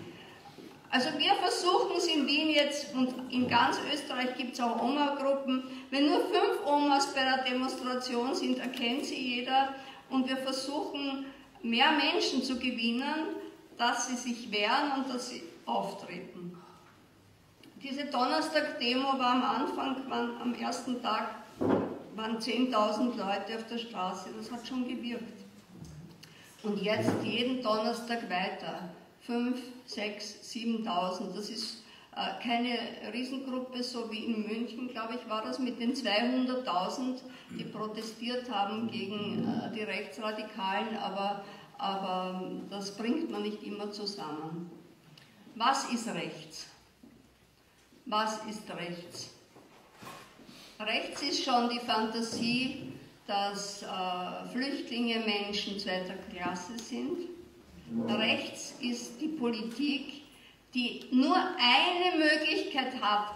[0.91, 5.63] Also wir versuchen es in Wien jetzt und in ganz Österreich gibt es auch Oma-Gruppen.
[5.89, 9.73] Wenn nur fünf Omas bei der Demonstration sind, erkennt sie jeder.
[10.09, 11.25] Und wir versuchen
[11.69, 13.35] mehr Menschen zu gewinnen,
[13.77, 16.57] dass sie sich wehren und dass sie auftreten.
[17.81, 21.35] Diese Donnerstag-Demo war am Anfang, waren, am ersten Tag
[22.15, 24.29] waren 10.000 Leute auf der Straße.
[24.37, 25.43] Das hat schon gewirkt.
[26.63, 28.89] Und jetzt jeden Donnerstag weiter.
[29.21, 31.35] 5, 6, 7.000.
[31.35, 31.83] Das ist
[32.41, 32.77] keine
[33.13, 37.21] Riesengruppe, so wie in München, glaube ich, war das mit den 200.000,
[37.57, 41.43] die protestiert haben gegen äh, die Rechtsradikalen, aber,
[41.77, 44.71] aber das bringt man nicht immer zusammen.
[45.55, 46.67] Was ist rechts?
[48.05, 49.31] Was ist rechts?
[50.79, 52.93] Rechts ist schon die Fantasie
[53.27, 57.29] dass äh, Flüchtlinge Menschen zweiter Klasse sind.
[58.07, 60.21] Rechts ist die Politik,
[60.75, 63.35] die nur eine Möglichkeit hat,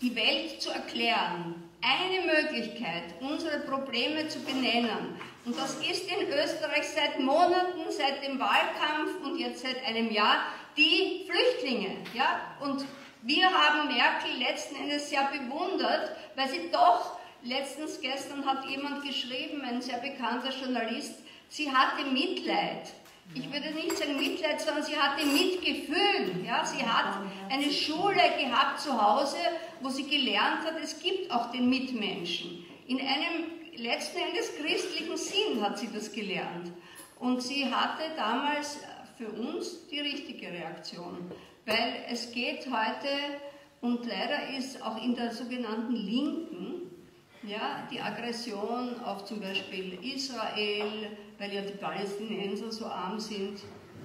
[0.00, 1.64] die Welt zu erklären.
[1.80, 5.18] Eine Möglichkeit, unsere Probleme zu benennen.
[5.44, 10.44] Und das ist in Österreich seit Monaten, seit dem Wahlkampf und jetzt seit einem Jahr
[10.76, 11.96] die Flüchtlinge.
[12.14, 12.40] Ja?
[12.60, 12.84] Und
[13.22, 19.62] wir haben Merkel letzten Endes sehr bewundert, weil sie doch Letztens, gestern hat jemand geschrieben,
[19.62, 21.14] ein sehr bekannter Journalist,
[21.48, 22.92] sie hatte Mitleid.
[23.34, 26.44] Ich würde nicht sagen Mitleid, sondern sie hatte Mitgefühl.
[26.46, 26.64] Ja?
[26.64, 29.36] Sie hat eine Schule gehabt zu Hause,
[29.80, 32.64] wo sie gelernt hat, es gibt auch den Mitmenschen.
[32.86, 36.72] In einem letzten Endes christlichen Sinn hat sie das gelernt.
[37.18, 38.78] Und sie hatte damals
[39.18, 41.30] für uns die richtige Reaktion.
[41.66, 43.08] Weil es geht heute,
[43.80, 46.90] und leider ist auch in der sogenannten Linken,
[47.42, 53.60] ja, die Aggression auf zum Beispiel Israel, weil ja die Palästinenser so arm sind,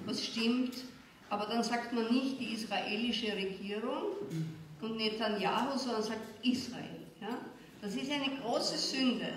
[0.06, 0.84] was stimmt,
[1.30, 4.12] aber dann sagt man nicht die israelische Regierung
[4.80, 7.06] und Netanyahu, sondern sagt Israel.
[7.20, 7.38] Ja?
[7.80, 9.28] Das ist eine große Sünde,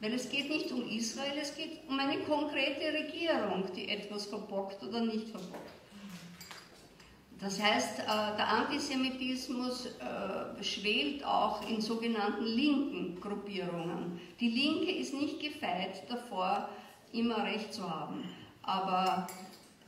[0.00, 4.82] weil es geht nicht um Israel, es geht um eine konkrete Regierung, die etwas verbockt
[4.82, 5.70] oder nicht verbockt.
[7.40, 14.20] Das heißt, äh, der Antisemitismus äh, schwelt auch in sogenannten linken Gruppierungen.
[14.38, 16.68] Die Linke ist nicht gefeit davor,
[17.12, 18.24] immer recht zu haben.
[18.62, 19.26] Aber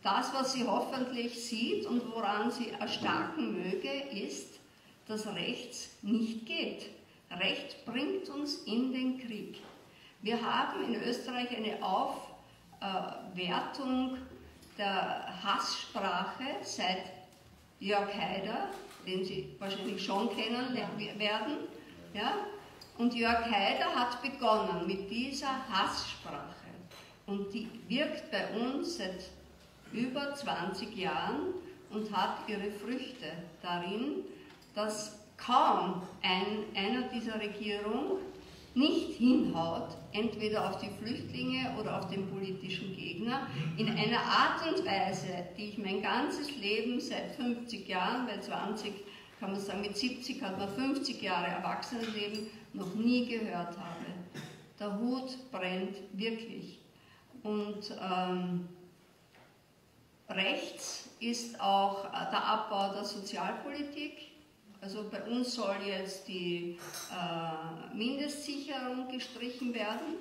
[0.03, 4.59] das, was sie hoffentlich sieht und woran sie erstarken möge, ist,
[5.07, 6.91] dass rechts nicht geht.
[7.31, 9.61] Recht bringt uns in den Krieg.
[10.23, 11.83] Wir haben in Österreich eine
[12.81, 14.19] Aufwertung
[14.79, 17.05] der Hasssprache seit
[17.81, 18.69] Jörg Haider,
[19.07, 20.75] den Sie wahrscheinlich schon kennen
[21.19, 21.59] werden.
[22.15, 22.35] Ja?
[22.99, 26.62] Und Jörg Haider hat begonnen mit dieser Hasssprache.
[27.27, 29.31] Und die wirkt bei uns seit
[29.93, 31.55] über 20 Jahren
[31.91, 33.33] und hat ihre Früchte
[33.63, 34.25] darin,
[34.75, 38.19] dass kaum ein, einer dieser Regierung
[38.75, 44.85] nicht hinhaut, entweder auf die Flüchtlinge oder auf den politischen Gegner, in einer Art und
[44.87, 48.93] Weise, die ich mein ganzes Leben seit 50 Jahren, bei 20
[49.39, 54.07] kann man sagen, mit 70 hat man 50 Jahre Erwachsenenleben, noch nie gehört habe.
[54.79, 56.82] Der Hut brennt wirklich.
[57.43, 58.69] Und ähm,
[60.29, 64.33] rechts ist auch der Abbau der Sozialpolitik,
[64.81, 66.77] also bei uns soll jetzt die
[67.13, 70.17] äh, Mindestsicherung gestrichen werden.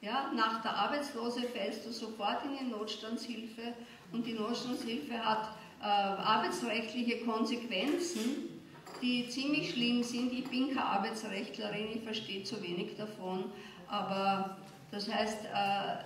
[0.00, 3.74] Ja, nach der Arbeitslose fällst du sofort in die Notstandshilfe
[4.12, 5.48] und die Notstandshilfe hat
[5.80, 8.58] äh, arbeitsrechtliche Konsequenzen
[9.02, 10.32] die ziemlich schlimm sind.
[10.32, 13.44] Ich bin keine Arbeitsrechtlerin, ich verstehe zu wenig davon,
[13.86, 14.56] aber
[14.90, 15.48] das heißt, äh,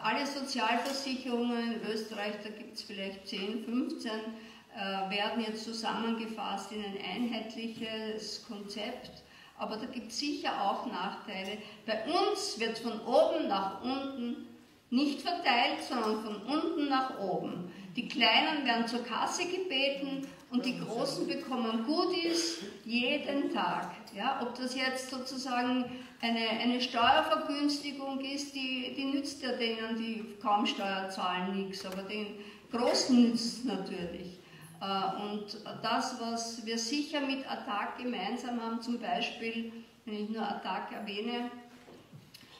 [0.02, 6.84] alle Sozialversicherungen in Österreich, da gibt es vielleicht 10, 15, äh, werden jetzt zusammengefasst in
[6.84, 9.22] ein einheitliches Konzept.
[9.58, 11.58] Aber da gibt es sicher auch Nachteile.
[11.86, 14.48] Bei uns wird von oben nach unten
[14.90, 17.72] nicht verteilt, sondern von unten nach oben.
[17.94, 23.94] Die Kleinen werden zur Kasse gebeten und die Großen bekommen Goodies jeden Tag.
[24.14, 25.84] Ja, ob das jetzt sozusagen
[26.20, 32.02] eine, eine Steuervergünstigung ist, die, die nützt ja denen, die kaum Steuer zahlen, nichts, aber
[32.02, 32.26] den
[32.70, 34.38] Großen nützt es natürlich.
[34.80, 35.46] Äh, und
[35.82, 39.72] das, was wir sicher mit Attac gemeinsam haben, zum Beispiel,
[40.04, 41.50] wenn ich nur Attac erwähne,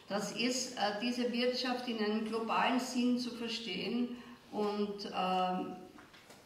[0.08, 4.16] das ist, äh, diese Wirtschaft in einem globalen Sinn zu verstehen
[4.50, 5.76] und ähm,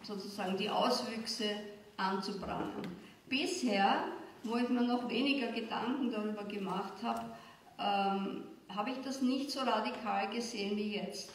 [0.03, 1.51] sozusagen die Auswüchse
[1.97, 2.87] anzuprangern.
[3.29, 4.05] Bisher,
[4.48, 7.22] wo ich mir noch weniger Gedanken darüber gemacht habe,
[7.78, 11.30] ähm, habe ich das nicht so radikal gesehen wie jetzt.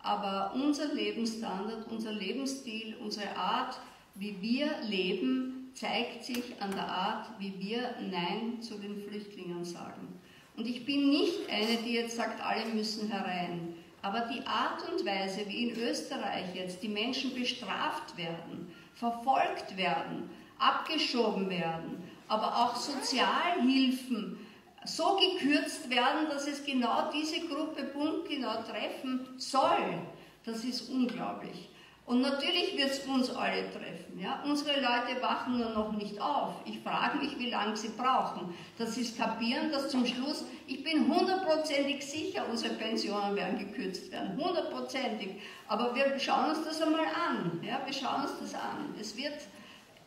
[0.00, 3.78] Aber unser Lebensstandard, unser Lebensstil, unsere Art,
[4.14, 10.20] wie wir leben, zeigt sich an der Art, wie wir Nein zu den Flüchtlingen sagen.
[10.56, 13.74] Und ich bin nicht eine, die jetzt sagt, alle müssen herein.
[14.02, 20.30] Aber die Art und Weise, wie in Österreich jetzt die Menschen bestraft werden, verfolgt werden,
[20.58, 24.38] abgeschoben werden, aber auch Sozialhilfen
[24.84, 30.00] so gekürzt werden, dass es genau diese Gruppe punktgenau treffen soll,
[30.44, 31.68] das ist unglaublich.
[32.08, 34.18] Und natürlich wird es uns alle treffen.
[34.18, 34.42] Ja?
[34.42, 36.54] Unsere Leute wachen nur noch nicht auf.
[36.64, 38.54] Ich frage mich, wie lange sie brauchen.
[38.78, 44.10] Dass sie es kapieren, dass zum Schluss, ich bin hundertprozentig sicher, unsere Pensionen werden gekürzt
[44.10, 44.42] werden.
[44.42, 45.32] Hundertprozentig.
[45.66, 47.60] Aber wir schauen uns das einmal an.
[47.62, 47.82] Ja?
[47.84, 48.94] Wir schauen uns das an.
[48.98, 49.36] Es wird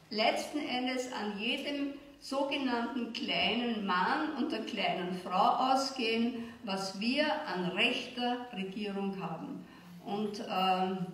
[0.10, 7.72] letzten Endes an jedem sogenannten kleinen Mann und der kleinen Frau ausgehen, was wir an
[7.72, 9.66] rechter Regierung haben.
[10.06, 11.08] Und ähm,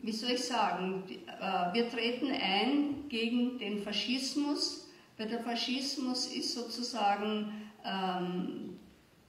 [0.00, 6.54] wie soll ich sagen, äh, wir treten ein gegen den Faschismus, weil der Faschismus ist
[6.54, 7.52] sozusagen
[7.84, 8.78] ähm,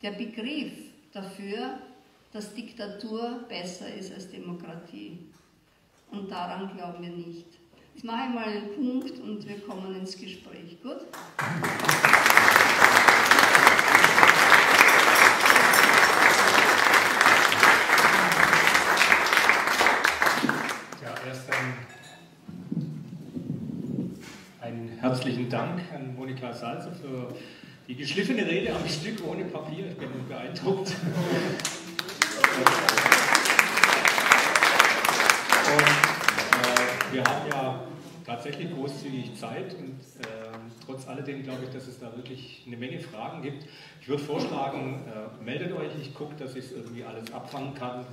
[0.01, 0.71] der Begriff
[1.11, 1.77] dafür,
[2.31, 5.19] dass Diktatur besser ist als Demokratie.
[6.09, 7.60] Und daran glauben wir nicht.
[8.01, 10.81] Jetzt mache ich mal einen Punkt und wir kommen ins Gespräch.
[10.81, 11.01] Gut?
[24.99, 27.33] herzlichen Dank an Monika Salzer für
[27.87, 29.85] die geschliffene Rede am Stück ohne Papier.
[29.87, 30.95] Ich bin beeindruckt.
[37.11, 37.83] wir haben ja
[38.25, 42.99] tatsächlich großzügig Zeit und äh, trotz alledem glaube ich, dass es da wirklich eine Menge
[42.99, 43.65] Fragen gibt.
[44.01, 48.05] Ich würde vorschlagen, äh, meldet euch, ich gucke, dass ich es irgendwie alles abfangen kann.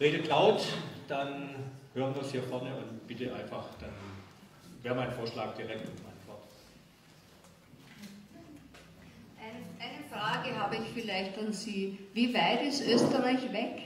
[0.00, 0.62] Redet laut,
[1.08, 1.50] dann
[1.94, 3.90] hören wir es hier vorne und bitte einfach, dann
[4.82, 5.86] wäre mein Vorschlag direkt
[10.12, 11.98] Frage habe ich vielleicht an Sie.
[12.12, 13.82] Wie weit ist Österreich weg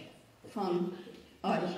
[0.53, 0.93] von
[1.42, 1.77] euch?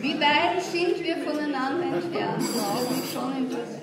[0.00, 2.38] Wie weit sind wir voneinander entfernt?
[2.38, 3.82] Glaube ich schon interessant.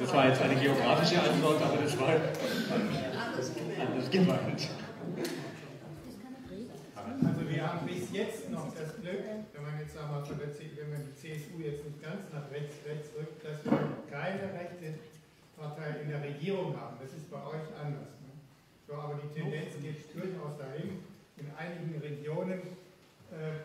[0.00, 4.68] Das war jetzt eine geografische Antwort, aber das war anders gemeint
[7.20, 9.20] wir haben bis jetzt noch das Glück,
[9.52, 13.10] wenn man jetzt einmal der, wenn man die CSU jetzt nicht ganz nach rechts, rechts
[13.18, 14.96] rückt, dass wir keine rechte
[15.56, 16.96] Partei in der Regierung haben.
[17.02, 18.16] Das ist bei euch anders.
[18.24, 18.32] Ne?
[18.88, 21.04] So, aber die Tendenz geht durchaus dahin.
[21.36, 22.60] In einigen Regionen
[23.28, 23.60] äh,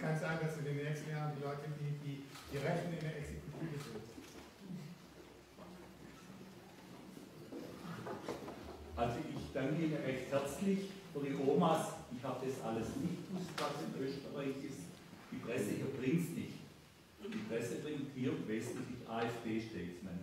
[0.00, 2.22] kann es sein, dass in den nächsten Jahren die Leute, die, die,
[2.52, 4.04] die Rechten in der Exekutive sind.
[8.96, 13.84] Also ich danke Ihnen recht herzlich für die Omas habe das alles nicht gewusst, was
[13.84, 14.88] in Österreich ist.
[15.30, 16.56] Die Presse hier bringt es nicht.
[17.20, 20.18] Die Presse bringt hier wesentlich AfD-Statesman.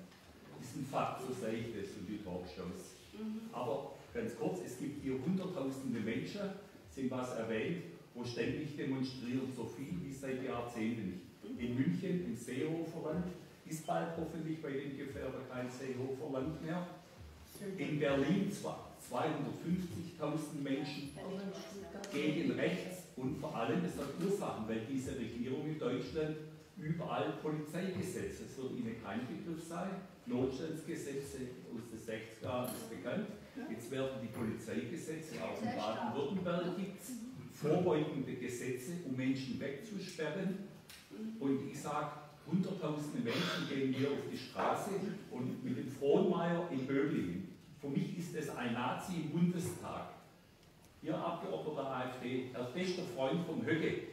[0.57, 2.97] Das ist ein Fakt, so sehe ich das und die Talkshows.
[3.13, 3.49] Mhm.
[3.51, 6.41] Aber ganz kurz, es gibt hier hunderttausende Menschen,
[6.89, 7.83] sind was erwähnt,
[8.13, 11.25] wo ständig demonstrieren, so viel wie seit Jahrzehnten nicht.
[11.43, 11.59] Mhm.
[11.59, 13.25] In München, im Seehoferland,
[13.65, 16.87] ist bald hoffentlich bei den Gefährder kein Seehoferland mehr.
[17.77, 21.11] In Berlin zwar 250.000 Menschen
[22.11, 26.37] gegen rechts und vor allem, es hat Ursachen, weil diese Regierung in Deutschland
[26.77, 29.89] überall Polizeigesetze, das wird Ihnen kein Begriff sein,
[30.25, 31.37] Notstandsgesetze
[31.73, 33.27] aus den 60er Jahren ist bekannt,
[33.69, 37.11] jetzt werden die Polizeigesetze, auch in Baden-Württemberg gibt es
[37.53, 40.57] vorbeugende Gesetze, um Menschen wegzusperren.
[41.39, 42.11] Und ich sage,
[42.47, 44.91] hunderttausende Menschen gehen hier auf die Straße
[45.29, 47.50] und mit dem Frohnmeier in Böblingen.
[47.81, 50.13] Für mich ist es ein Nazi im Bundestag.
[51.01, 54.03] Ihr Abgeordneter der AfD, er ist bester Freund von Höcke.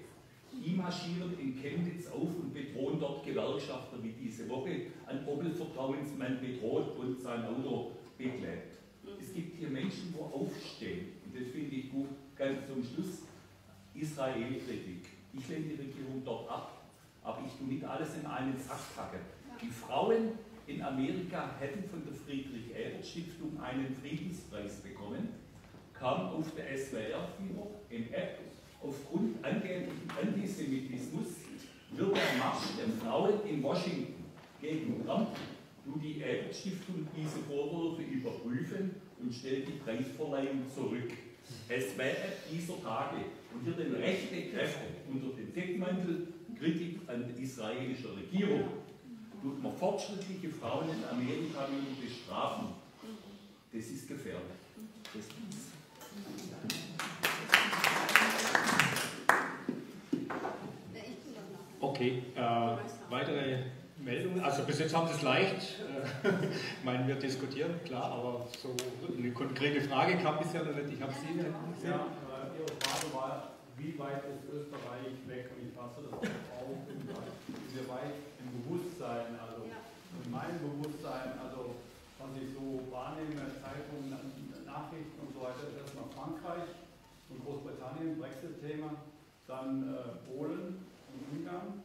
[0.51, 6.97] Die marschieren in Chemnitz auf und bedrohen dort Gewerkschafter, wie diese Woche ein Opel-Vertrauensmann bedroht
[6.97, 8.79] und sein Auto beklebt.
[9.21, 11.09] Es gibt hier Menschen, wo aufstehen.
[11.27, 12.09] Und das finde ich gut.
[12.37, 13.25] Ganz zum Schluss
[13.95, 15.05] Israel-Kritik.
[15.35, 16.85] Ich lehne die Regierung dort ab,
[17.23, 19.21] aber ich tue nicht alles in einen Sack packen.
[19.61, 20.33] Die Frauen
[20.69, 25.29] in Amerika hätten von der Friedrich-Ebert-Stiftung einen Friedenspreis bekommen,
[25.95, 28.39] kam auf der SWR wieder in App
[28.83, 31.27] aufgrund angeblichen Antisemitismus
[31.91, 34.25] wird der Marsch der Frauen in Washington
[34.61, 35.29] gegen Trump
[35.85, 41.11] du die Ebert-Stiftung diese Vorwürfe überprüfen und stellt die Preisverleihung zurück.
[41.69, 47.43] Es wäre dieser Tage und hier den rechte Kräfte unter dem Deckmantel Kritik an der
[47.43, 48.65] israelischen Regierung
[49.43, 52.69] tut man fortschrittliche Frauen in Amerika wieder bestrafen.
[53.73, 54.43] Das ist gefährlich.
[55.15, 55.33] Das ist
[61.81, 62.41] Okay, äh,
[63.11, 63.65] weitere
[63.99, 64.41] Meldungen?
[64.41, 65.81] Also bis jetzt haben Sie es leicht.
[66.25, 68.75] Äh, ich meine, wir diskutieren, klar, aber so
[69.17, 70.93] eine konkrete Frage kam bisher noch nicht.
[70.95, 71.87] Ich habe Sie.
[71.87, 75.51] Ja, äh, Ihre Frage war, wie weit ist Österreich weg?
[75.55, 78.15] Und ich fasse das auch auf, wie weit
[78.49, 81.77] im Bewusstsein, also in meinem Bewusstsein, also
[82.17, 84.09] was ich so wahrnehme, Zeitungen,
[84.65, 86.69] Nachrichten und so weiter, ist erstmal Frankreich
[87.29, 88.97] und Großbritannien, Brexit-Thema,
[89.47, 91.85] dann äh, Polen und Ungarn.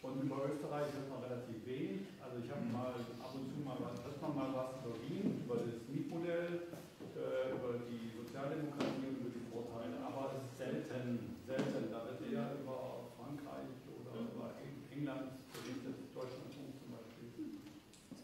[0.00, 2.08] Und über Österreich hört man relativ wenig.
[2.24, 5.44] Also ich habe mal ab und zu mal was, hört man mal was über Wien,
[5.44, 6.72] über das Mietmodell,
[7.12, 10.00] äh, über die Sozialdemokratie und über die Vorteile.
[10.00, 11.92] Aber es ist selten, selten.
[11.92, 14.56] Da wird eher über Frankreich oder über
[14.88, 17.28] England berichtet, Deutschlandfunk zum Beispiel.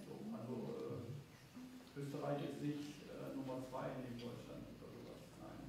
[0.00, 5.20] So, also äh, Österreich ist nicht äh, Nummer zwei neben Deutschland oder sowas.
[5.44, 5.60] Nein.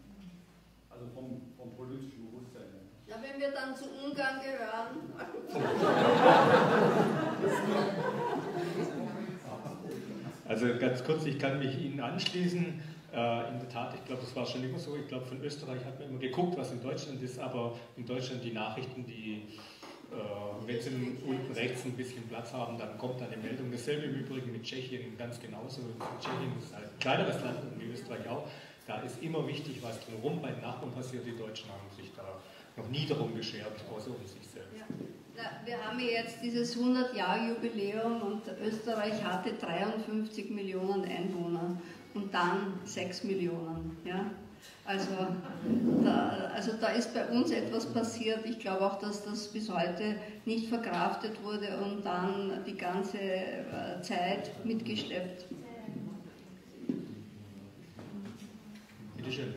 [0.87, 2.87] Also vom, vom politischen Bewusstsein her.
[3.11, 4.97] Ja, wenn wir dann zu Ungarn gehören.
[10.47, 12.81] Also ganz kurz, ich kann mich Ihnen anschließen.
[13.13, 14.95] Äh, in der Tat, ich glaube, das war schon immer so.
[14.95, 18.43] Ich glaube, von Österreich hat man immer geguckt, was in Deutschland ist, aber in Deutschland
[18.43, 19.43] die Nachrichten, die,
[20.11, 23.71] äh, wenn sie unten rechts ein bisschen Platz haben, dann kommt eine Meldung.
[23.71, 25.81] Dasselbe im Übrigen mit Tschechien ganz genauso.
[26.19, 28.47] Tschechien ist halt ein kleineres Land und wie Österreich auch.
[28.87, 31.25] Da ist immer wichtig, was drumherum bei den Nachbarn passiert.
[31.25, 32.23] Die Deutschen haben sich da
[32.77, 34.77] noch nie darum geschert, außer um sich selbst.
[34.77, 34.85] Ja.
[35.35, 41.81] Na, wir haben ja jetzt dieses 100-Jahr-Jubiläum und Österreich hatte 53 Millionen Einwohner
[42.13, 43.97] und dann 6 Millionen.
[44.05, 44.31] Ja?
[44.85, 45.11] Also
[46.03, 48.45] da, also da ist bei uns etwas passiert.
[48.45, 50.15] Ich glaube auch, dass das bis heute
[50.45, 55.45] nicht verkraftet wurde und dann die ganze äh, Zeit mitgeschleppt.
[59.17, 59.53] Bitte schön.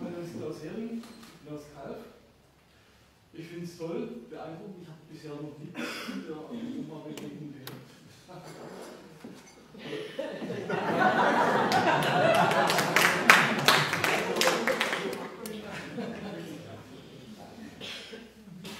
[0.00, 1.02] Mein Name ist Klaus Hering,
[1.48, 1.96] Klaus Kalf.
[3.32, 4.82] Ich finde es toll, beeindruckend.
[4.82, 5.80] Ich habe bisher noch nichts
[6.28, 7.72] der Oma-Bewegung gehört.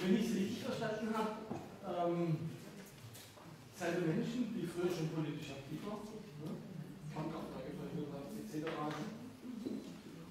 [0.02, 1.32] Wenn ich es richtig verstanden habe,
[1.88, 2.36] ähm,
[3.78, 6.04] seid ihr Menschen, die früher schon politisch aktiv waren,
[6.44, 6.50] ne?
[8.44, 8.68] Etc.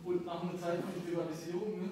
[0.06, 1.92] Und nach einer Zeit von Privatisierung ne,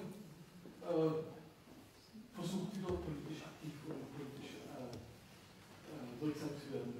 [2.36, 6.94] versucht wieder politisch aktiv und politisch äh, äh, wirksam zu werden.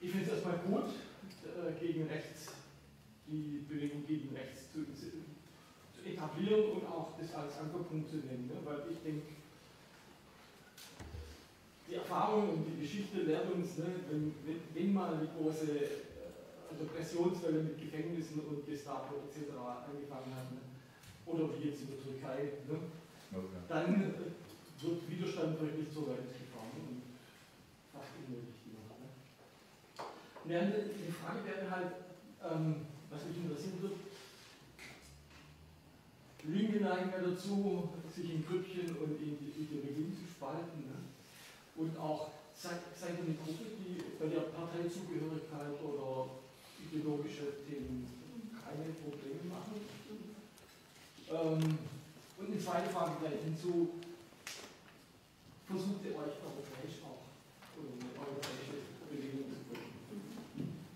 [0.00, 0.88] Ich finde es erstmal gut,
[1.44, 2.52] äh, gegen rechts,
[3.26, 5.12] die Bewegung gegen rechts zu, zu,
[6.04, 8.60] etablieren und auch das als Ankerpunkt zu nehmen, ne?
[8.62, 9.24] weil ich denke,
[11.88, 16.76] die Erfahrung und die Geschichte lehrt uns, ne, wenn, wenn, wenn, mal die große äh,
[16.78, 19.48] Repressionswelle mit Gefängnissen und Gestapo etc.
[19.56, 20.73] angefangen hat, ne,
[21.26, 22.78] oder wie jetzt in der Türkei, ne,
[23.68, 24.14] dann
[24.80, 27.02] wird Widerstand wirklich zur Welt gefahren und
[27.92, 29.00] fast unmöglich gemacht.
[29.00, 30.54] Ne?
[30.54, 31.92] Ja, die Frage wäre halt,
[32.44, 33.96] ähm, was mich interessieren wird,
[36.44, 40.84] Linke neigen ja dazu, sich in Grüppchen und in die Ideologien zu spalten.
[40.84, 41.08] Ne?
[41.76, 46.28] Und auch seid ihr eine Gruppe, die bei der Parteizugehörigkeit oder
[46.84, 48.06] ideologische Themen
[48.52, 49.80] keine Probleme machen.
[51.30, 51.78] Ähm,
[52.38, 53.88] und eine zweite Frage gleich hinzu.
[55.66, 57.24] Versucht ihr euch europäisch auch
[57.78, 59.56] oder eine europäische Bewegung zu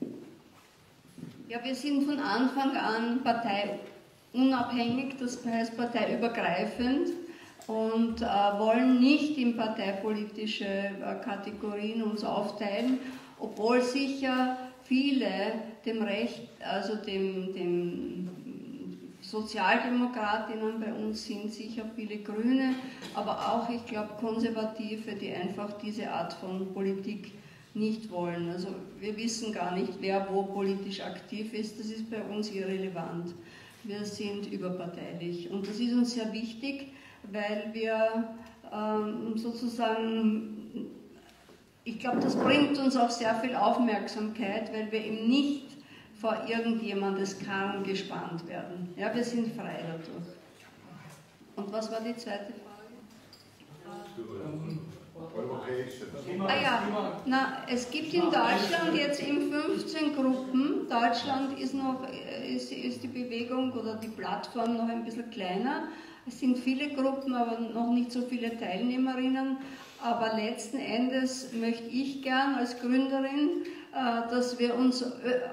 [0.00, 0.24] gründen?
[1.48, 7.12] Ja, wir sind von Anfang an parteiunabhängig, das heißt parteiübergreifend
[7.66, 12.98] und äh, wollen nicht in parteipolitische äh, Kategorien uns aufteilen,
[13.38, 15.52] obwohl sicher viele
[15.86, 18.28] dem Recht, also dem, dem
[19.30, 22.74] Sozialdemokratinnen bei uns sind, sicher viele Grüne,
[23.14, 27.32] aber auch, ich glaube, Konservative, die einfach diese Art von Politik
[27.74, 28.48] nicht wollen.
[28.48, 28.68] Also
[28.98, 31.78] wir wissen gar nicht, wer wo politisch aktiv ist.
[31.78, 33.34] Das ist bei uns irrelevant.
[33.84, 35.50] Wir sind überparteilich.
[35.50, 36.86] Und das ist uns sehr wichtig,
[37.30, 38.34] weil wir
[38.72, 40.86] ähm, sozusagen,
[41.84, 45.67] ich glaube, das bringt uns auch sehr viel Aufmerksamkeit, weil wir eben nicht
[46.20, 48.92] vor irgendjemandes Karren gespannt werden.
[48.96, 50.34] Ja, wir sind frei dadurch.
[51.56, 52.68] Und was war die zweite Frage?
[56.46, 56.82] Ah ja,
[57.26, 60.86] na, es gibt in Deutschland jetzt in 15 Gruppen.
[60.88, 62.06] Deutschland ist noch,
[62.48, 65.88] ist, ist die Bewegung oder die Plattform noch ein bisschen kleiner.
[66.26, 69.58] Es sind viele Gruppen, aber noch nicht so viele Teilnehmerinnen.
[70.00, 75.05] Aber letzten Endes möchte ich gern als Gründerin, äh, dass wir uns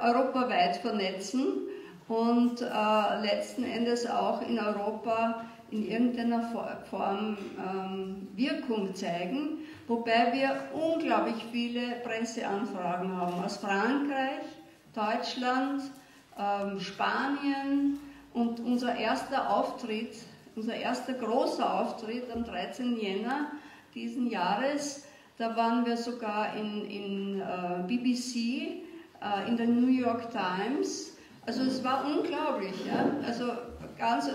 [0.02, 1.68] europaweit vernetzen
[2.08, 6.44] und äh, letzten Endes auch in Europa in irgendeiner
[6.90, 14.46] Form ähm, Wirkung zeigen, wobei wir unglaublich viele Presseanfragen haben aus Frankreich,
[14.94, 15.82] Deutschland,
[16.38, 18.00] ähm, Spanien
[18.34, 20.16] und unser erster Auftritt,
[20.56, 22.98] unser erster großer Auftritt am 13.
[22.98, 23.48] Jänner
[23.96, 25.05] diesen Jahres,
[25.38, 30.30] da waren wir sogar in, in uh, äh, BBC, uh, äh, in der New York
[30.32, 31.18] Times.
[31.46, 32.74] Also es war unglaublich.
[32.86, 33.12] Ja?
[33.26, 33.52] Also
[33.98, 34.30] ganz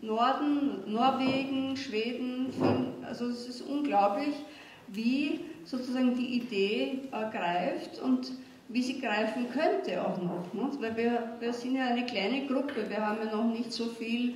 [0.00, 4.34] Norden, Norwegen, Schweden, Finn, also es ist unglaublich,
[4.88, 8.32] wie sozusagen die Idee äh, greift und
[8.68, 10.52] wie sie greifen könnte auch noch.
[10.52, 10.70] Ne?
[10.80, 14.34] Weil wir, wir sind ja eine kleine Gruppe, wir haben ja noch nicht so viel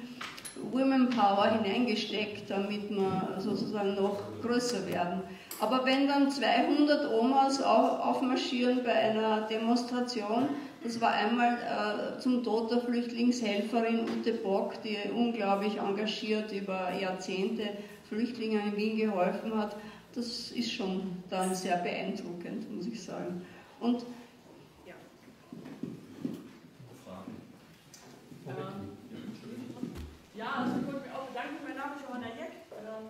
[0.57, 5.23] Women Power hineingesteckt, damit wir sozusagen noch größer werden.
[5.61, 10.49] Aber wenn dann 200 Omas aufmarschieren bei einer Demonstration,
[10.83, 17.71] das war einmal äh, zum Tod der Flüchtlingshelferin Ute Bock, die unglaublich engagiert über Jahrzehnte
[18.09, 19.77] Flüchtlingen in Wien geholfen hat.
[20.15, 23.43] Das ist schon dann sehr beeindruckend, muss ich sagen.
[23.81, 24.05] Und
[24.85, 24.95] ja.
[27.05, 27.33] Fragen?
[28.49, 28.93] Ähm,
[30.43, 31.63] ja, also ich wollte mich auch bedanken.
[31.63, 32.67] Mein Name ist Johanna Jeck.
[32.75, 33.07] Ähm,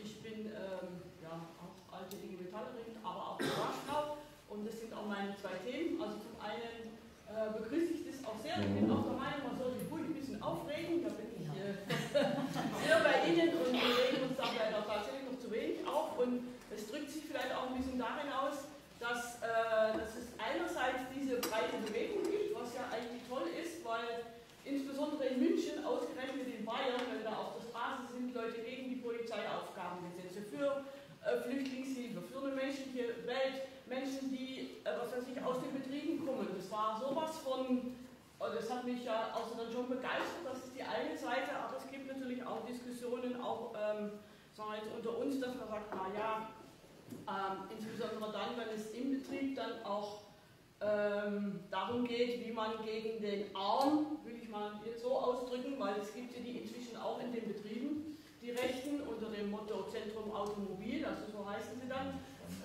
[0.00, 4.16] ich bin ähm, ja, auch alte IG Metallerin, aber auch Waschfrau.
[4.48, 6.00] Und das sind auch meine zwei Themen.
[6.00, 6.96] Also zum einen
[7.28, 8.56] äh, begrüße ich das auch sehr.
[8.56, 11.04] Ich bin auch der Meinung, man soll sich ruhig ein bisschen aufregen.
[11.04, 11.76] Da bin ich äh,
[12.16, 16.16] sehr bei Ihnen und wir regen uns da vielleicht auch tatsächlich noch zu wenig auf.
[16.16, 18.64] Und es drückt sich vielleicht auch ein bisschen darin aus,
[18.96, 24.24] dass, äh, dass es einerseits diese breite Bewegung gibt, was ja eigentlich toll ist, weil
[24.64, 28.96] insbesondere in München, ausgerechnet in Bayern, wenn da auf der Straße sind Leute gegen die
[28.96, 30.84] Polizeiaufgabengesetze, für
[31.26, 36.24] äh, Flüchtlingshilfe, für eine menschliche Welt, Menschen, die, äh, was weiß ich, aus den Betrieben
[36.24, 36.48] kommen.
[36.56, 37.96] Das war sowas von,
[38.38, 41.76] oh, das hat mich ja außer dann schon begeistert, das ist die eine Seite, aber
[41.76, 44.10] es gibt natürlich auch Diskussionen, auch ähm,
[44.54, 46.48] sagen wir jetzt unter uns, dass man sagt, naja,
[47.28, 50.20] ähm, insbesondere dann, wenn es im Betrieb dann auch
[50.80, 56.00] ähm, darum geht, wie man gegen den Arm, will ich mal jetzt so ausdrücken, weil
[56.00, 57.83] es gibt ja die inzwischen auch in den Betrieben,
[58.44, 62.20] die Rechten unter dem Motto Zentrum Automobil, also so heißen sie dann,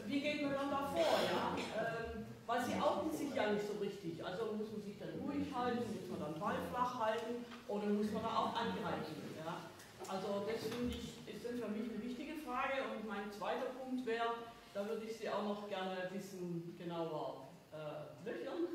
[0.06, 1.00] wie geht man dann da vor?
[1.00, 1.56] Ja?
[1.56, 4.20] Ähm, weil sie outen sich ja nicht so richtig.
[4.20, 8.12] Also muss man sich dann ruhig halten, muss man dann Ball flach halten oder muss
[8.12, 9.24] man da auch angreifen.
[9.40, 9.72] Ja?
[10.04, 12.84] Also das finde ich, ist dann für mich eine wichtige Frage.
[12.92, 14.36] Und mein zweiter Punkt wäre,
[14.74, 18.68] da würde ich Sie auch noch gerne wissen, genauer äh, löchern,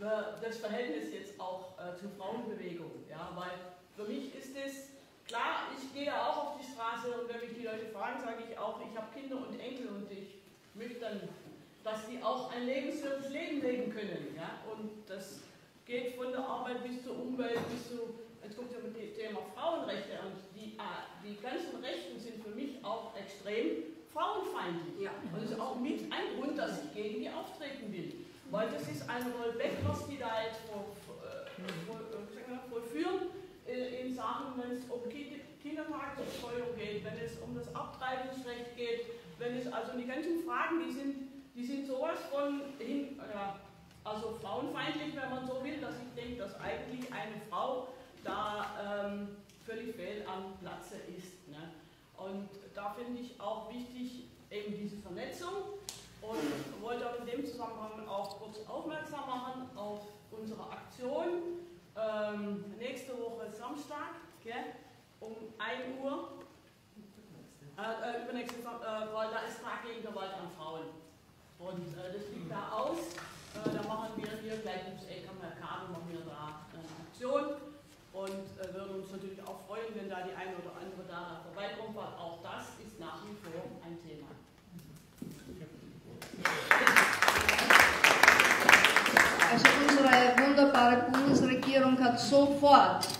[0.42, 3.08] das Verhältnis jetzt auch äh, zur Frauenbewegung.
[3.08, 3.32] Ja?
[3.34, 3.56] Weil
[3.96, 4.99] für mich ist es
[5.90, 8.78] ich gehe auch auf die Straße und wenn mich die Leute fragen, sage ich auch,
[8.80, 10.38] ich habe Kinder und Enkel und ich
[10.74, 11.28] möchte dann,
[11.82, 14.34] dass die auch ein lebenswertes Leben leben können.
[14.36, 14.62] Ja?
[14.70, 15.40] Und das
[15.86, 19.40] geht von der Arbeit bis zur Umwelt, bis zu, jetzt kommt ja mit dem Thema
[19.54, 25.00] Frauenrechte und die, äh, die ganzen Rechten sind für mich auch extrem frauenfeindlich.
[25.00, 25.10] Ja.
[25.34, 28.14] Und das ist auch mit ein Grund, dass ich gegen die auftreten will.
[28.50, 30.86] Weil das ist ein Rollback, was die da jetzt vor,
[31.22, 33.30] äh, äh, vollführen
[33.66, 35.08] in Sachen, wenn es um
[35.70, 39.06] Kindertagesbetreuung geht, wenn es um das Abtreibungsrecht geht,
[39.38, 41.16] wenn es also die ganzen Fragen, die sind,
[41.54, 43.56] die sind sowas von hin, ja,
[44.02, 47.88] also frauenfeindlich, wenn man so will, dass ich denke, dass eigentlich eine Frau
[48.24, 49.28] da ähm,
[49.64, 51.48] völlig fehl am Platze ist.
[51.48, 51.70] Ne?
[52.16, 55.78] Und da finde ich auch wichtig eben diese Vernetzung
[56.22, 60.00] und wollte auch in dem Zusammenhang auch kurz aufmerksam machen auf
[60.30, 61.28] unserer Aktion
[61.96, 64.74] ähm, nächste Woche Samstag gell,
[65.20, 66.40] um 1 Uhr.
[67.76, 70.88] Äh, äh, übernächste äh, da ist Tag gegen Gewalt an Frauen.
[71.58, 73.16] Und äh, das liegt da aus.
[73.56, 77.56] Äh, da machen wir hier gleich ums Eck am Kabel machen wir da eine Aktion
[78.12, 81.96] und äh, würden uns natürlich auch freuen, wenn da die eine oder andere da vorbeikommt,
[81.96, 84.28] weil auch das ist nach wie vor ein Thema.
[89.52, 93.19] Also unsere wunderbare Bundesregierung hat sofort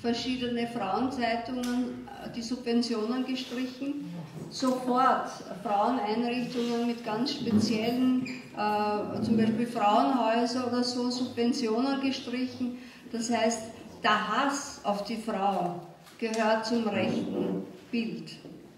[0.00, 4.12] verschiedene Frauenzeitungen äh, die Subventionen gestrichen,
[4.48, 5.28] sofort
[5.62, 8.26] Fraueneinrichtungen mit ganz speziellen,
[8.56, 12.78] äh, zum Beispiel Frauenhäuser oder so, Subventionen gestrichen.
[13.12, 13.62] Das heißt,
[14.02, 15.80] der Hass auf die Frau
[16.18, 18.32] gehört zum rechten Bild.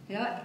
[0.08, 0.42] Ja,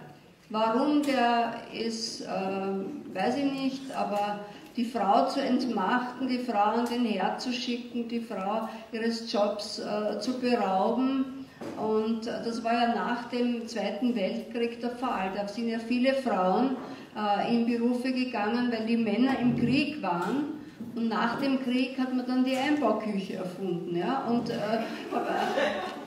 [0.49, 4.39] warum der ist, äh, weiß ich nicht, aber
[4.78, 9.80] die Frau zu entmachten, die Frau an den Herd zu schicken, die Frau ihres Jobs
[9.80, 11.45] äh, zu berauben.
[11.82, 15.32] Und äh, das war ja nach dem Zweiten Weltkrieg der Fall.
[15.36, 16.78] Da sind ja viele Frauen
[17.15, 20.57] äh, in Berufe gegangen, weil die Männer im Krieg waren.
[20.95, 23.95] Und nach dem Krieg hat man dann die Einbauküche erfunden.
[23.95, 24.25] Ja?
[24.25, 24.53] Und, äh,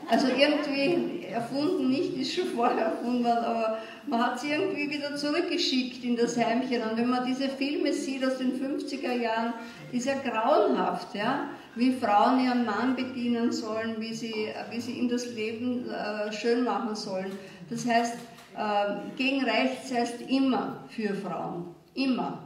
[0.08, 5.14] also irgendwie erfunden nicht, ist schon vorher erfunden worden, aber man hat sie irgendwie wieder
[5.14, 6.82] zurückgeschickt in das Heimchen.
[6.82, 9.54] Und wenn man diese Filme sieht aus den 50er Jahren,
[9.92, 11.50] ist ja grauenhaft, ja?
[11.76, 16.64] wie Frauen ihren Mann bedienen sollen, wie sie, wie sie ihm das Leben äh, schön
[16.64, 17.30] machen sollen.
[17.68, 18.14] Das heißt,
[18.56, 22.38] äh, gegen rechts heißt immer für Frauen, immer,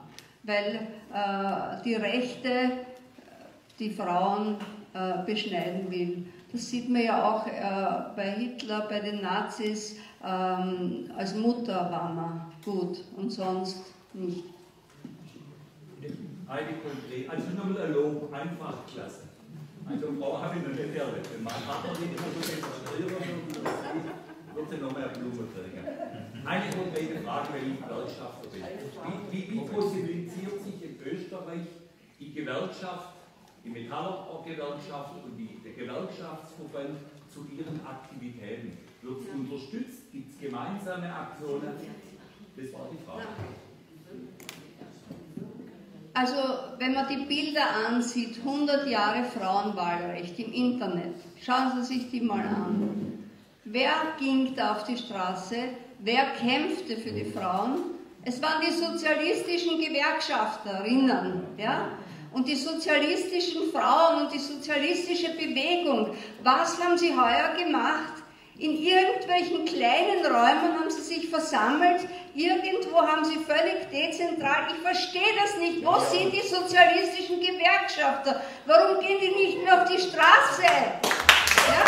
[0.43, 0.81] weil
[1.13, 2.73] äh, die Rechte
[3.79, 4.57] die Frauen
[4.93, 6.27] äh, beschneiden will.
[6.55, 9.97] Das sieht man ja auch äh, bei Hitler, bei den Nazis.
[10.25, 14.45] Ähm, als Mutter war man gut und sonst nicht.
[16.47, 19.23] Eine konkret, also nochmal ein Lob, einfach klasse.
[19.85, 21.29] Also Frau habe ich noch nicht erlebt.
[21.35, 23.11] Wenn mein Partner nicht immer so demonstriert
[24.55, 26.47] wird sie noch mehr Blumen kriegen.
[26.47, 28.63] Eine konkrete Frage, wenn ich Gewerkschafter bin.
[29.33, 31.67] Wie, wie, wie posibilisiert sich in Österreich
[32.21, 33.24] die Gewerkschaft
[33.65, 36.99] die Metallergewerkschaft und die, der Gewerkschaftsverband
[37.33, 38.77] zu ihren Aktivitäten.
[39.03, 40.13] Wird es unterstützt?
[40.13, 41.73] Gibt es gemeinsame Aktionen?
[42.57, 43.27] Das war die Frage.
[46.17, 46.37] Also,
[46.79, 52.41] wenn man die Bilder ansieht, 100 Jahre Frauenwahlrecht im Internet, schauen Sie sich die mal
[52.41, 53.25] an.
[53.65, 55.57] Wer ging da auf die Straße?
[55.99, 57.79] Wer kämpfte für die Frauen?
[58.25, 61.89] Es waren die sozialistischen Gewerkschafterinnen, ja?
[62.35, 66.17] Und die sozialistischen Frauen und die sozialistische Bewegung.
[66.43, 68.13] Was haben sie heuer gemacht?
[68.59, 75.35] In irgendwelchen kleinen Räumen haben sie sich versammelt, irgendwo haben sie völlig dezentral, ich verstehe
[75.43, 78.43] das nicht, wo sind die sozialistischen Gewerkschafter?
[78.67, 80.63] Warum gehen die nicht mehr auf die Straße?
[80.63, 81.85] Ja?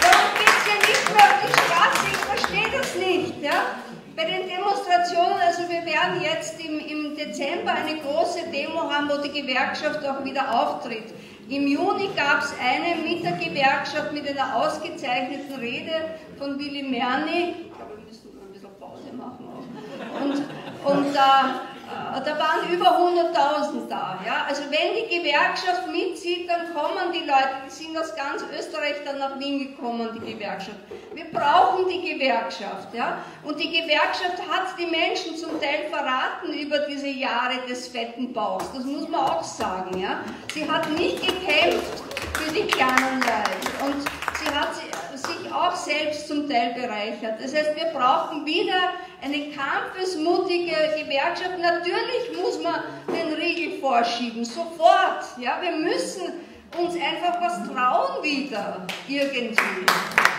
[0.00, 2.06] Warum gehen sie nicht mehr auf die Straße?
[2.10, 3.40] Ich verstehe das nicht.
[3.40, 3.76] Ja?
[4.18, 9.22] Bei den Demonstrationen, also wir werden jetzt im, im Dezember eine große Demo haben, wo
[9.22, 11.14] die Gewerkschaft auch wieder auftritt.
[11.48, 15.92] Im Juni gab es eine mit der Gewerkschaft mit einer ausgezeichneten Rede
[16.36, 17.54] von Willy Merni.
[17.60, 20.20] Ich glaube, wir müssen ein bisschen Pause machen auch.
[20.20, 21.77] Und, und äh,
[22.24, 24.18] da waren über 100.000 da.
[24.24, 24.44] Ja?
[24.48, 29.18] Also wenn die Gewerkschaft mitzieht, dann kommen die Leute, die sind aus ganz Österreich dann
[29.18, 30.78] nach Wien gekommen, die Gewerkschaft.
[31.14, 32.92] Wir brauchen die Gewerkschaft.
[32.94, 33.18] Ja?
[33.44, 38.66] Und die Gewerkschaft hat die Menschen zum Teil verraten über diese Jahre des fetten Bauchs.
[38.74, 39.98] Das muss man auch sagen.
[39.98, 40.20] Ja?
[40.52, 42.02] Sie hat nicht gekämpft
[42.34, 43.84] für die kleinen Leute.
[43.84, 44.02] Und
[44.38, 47.42] sie hat sich auch selbst Teil bereichert.
[47.42, 48.92] Das heißt, wir brauchen wieder
[49.22, 51.58] eine kampfesmutige Gewerkschaft.
[51.60, 55.24] Natürlich muss man den Riegel vorschieben, sofort.
[55.38, 56.32] Ja, wir müssen
[56.76, 59.86] uns einfach was trauen wieder, irgendwie.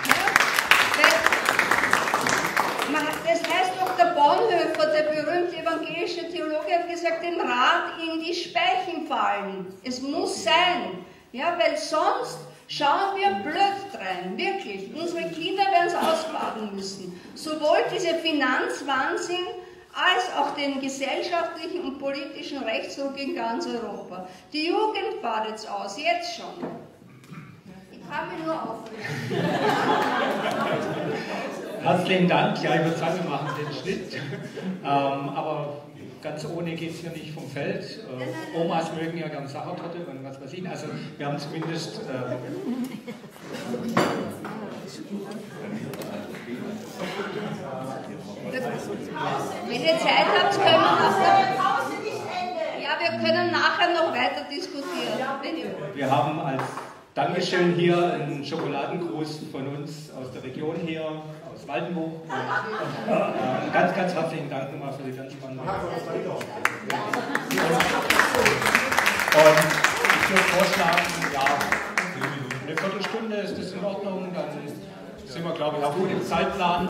[0.07, 0.29] Ja?
[3.29, 8.33] Das heißt doch, der Bonhoeffer, der berühmte evangelische Theologe, hat gesagt, dem Rad in die
[8.33, 9.67] Speichen fallen.
[9.83, 11.05] Es muss sein.
[11.31, 12.39] Ja, weil sonst
[12.71, 14.93] Schauen wir blöd rein, wirklich.
[14.93, 17.19] Unsere Kinder werden es ausbaden müssen.
[17.33, 19.47] Sowohl diese Finanzwahnsinn
[19.91, 24.27] als auch den gesellschaftlichen und politischen Rechtsruck in ganz Europa.
[24.53, 26.63] Die Jugend badet es aus, jetzt schon.
[27.91, 29.49] Ich mich nur aufregen.
[31.81, 32.61] Herzlichen Dank.
[32.61, 34.13] Ja, ich würde sagen, wir machen den Schnitt.
[34.13, 35.81] Ähm, aber
[36.21, 37.99] ganz ohne geht es hier nicht vom Feld.
[38.55, 40.67] Äh, Omas mögen ja gern Sachertorte und was weiß ich.
[40.67, 42.01] Also wir haben zumindest...
[42.01, 42.35] Äh,
[49.67, 51.59] wenn ihr Zeit habt, können wir der...
[52.81, 55.19] Ja, wir können nachher noch weiter diskutieren.
[55.93, 56.63] Wir haben als
[57.13, 61.21] Dankeschön hier einen Schokoladengruß von uns aus der Region hier,
[61.69, 62.13] Waldenburg.
[62.25, 65.61] Und, ganz, ganz herzlichen Dank nochmal für die ganz spannende.
[65.61, 65.69] Und
[70.21, 71.45] ich würde vorschlagen, ja,
[72.65, 74.45] eine Viertelstunde ist das in Ordnung, dann
[75.27, 76.87] sind wir, glaube ich, auch gut im Zeitplan.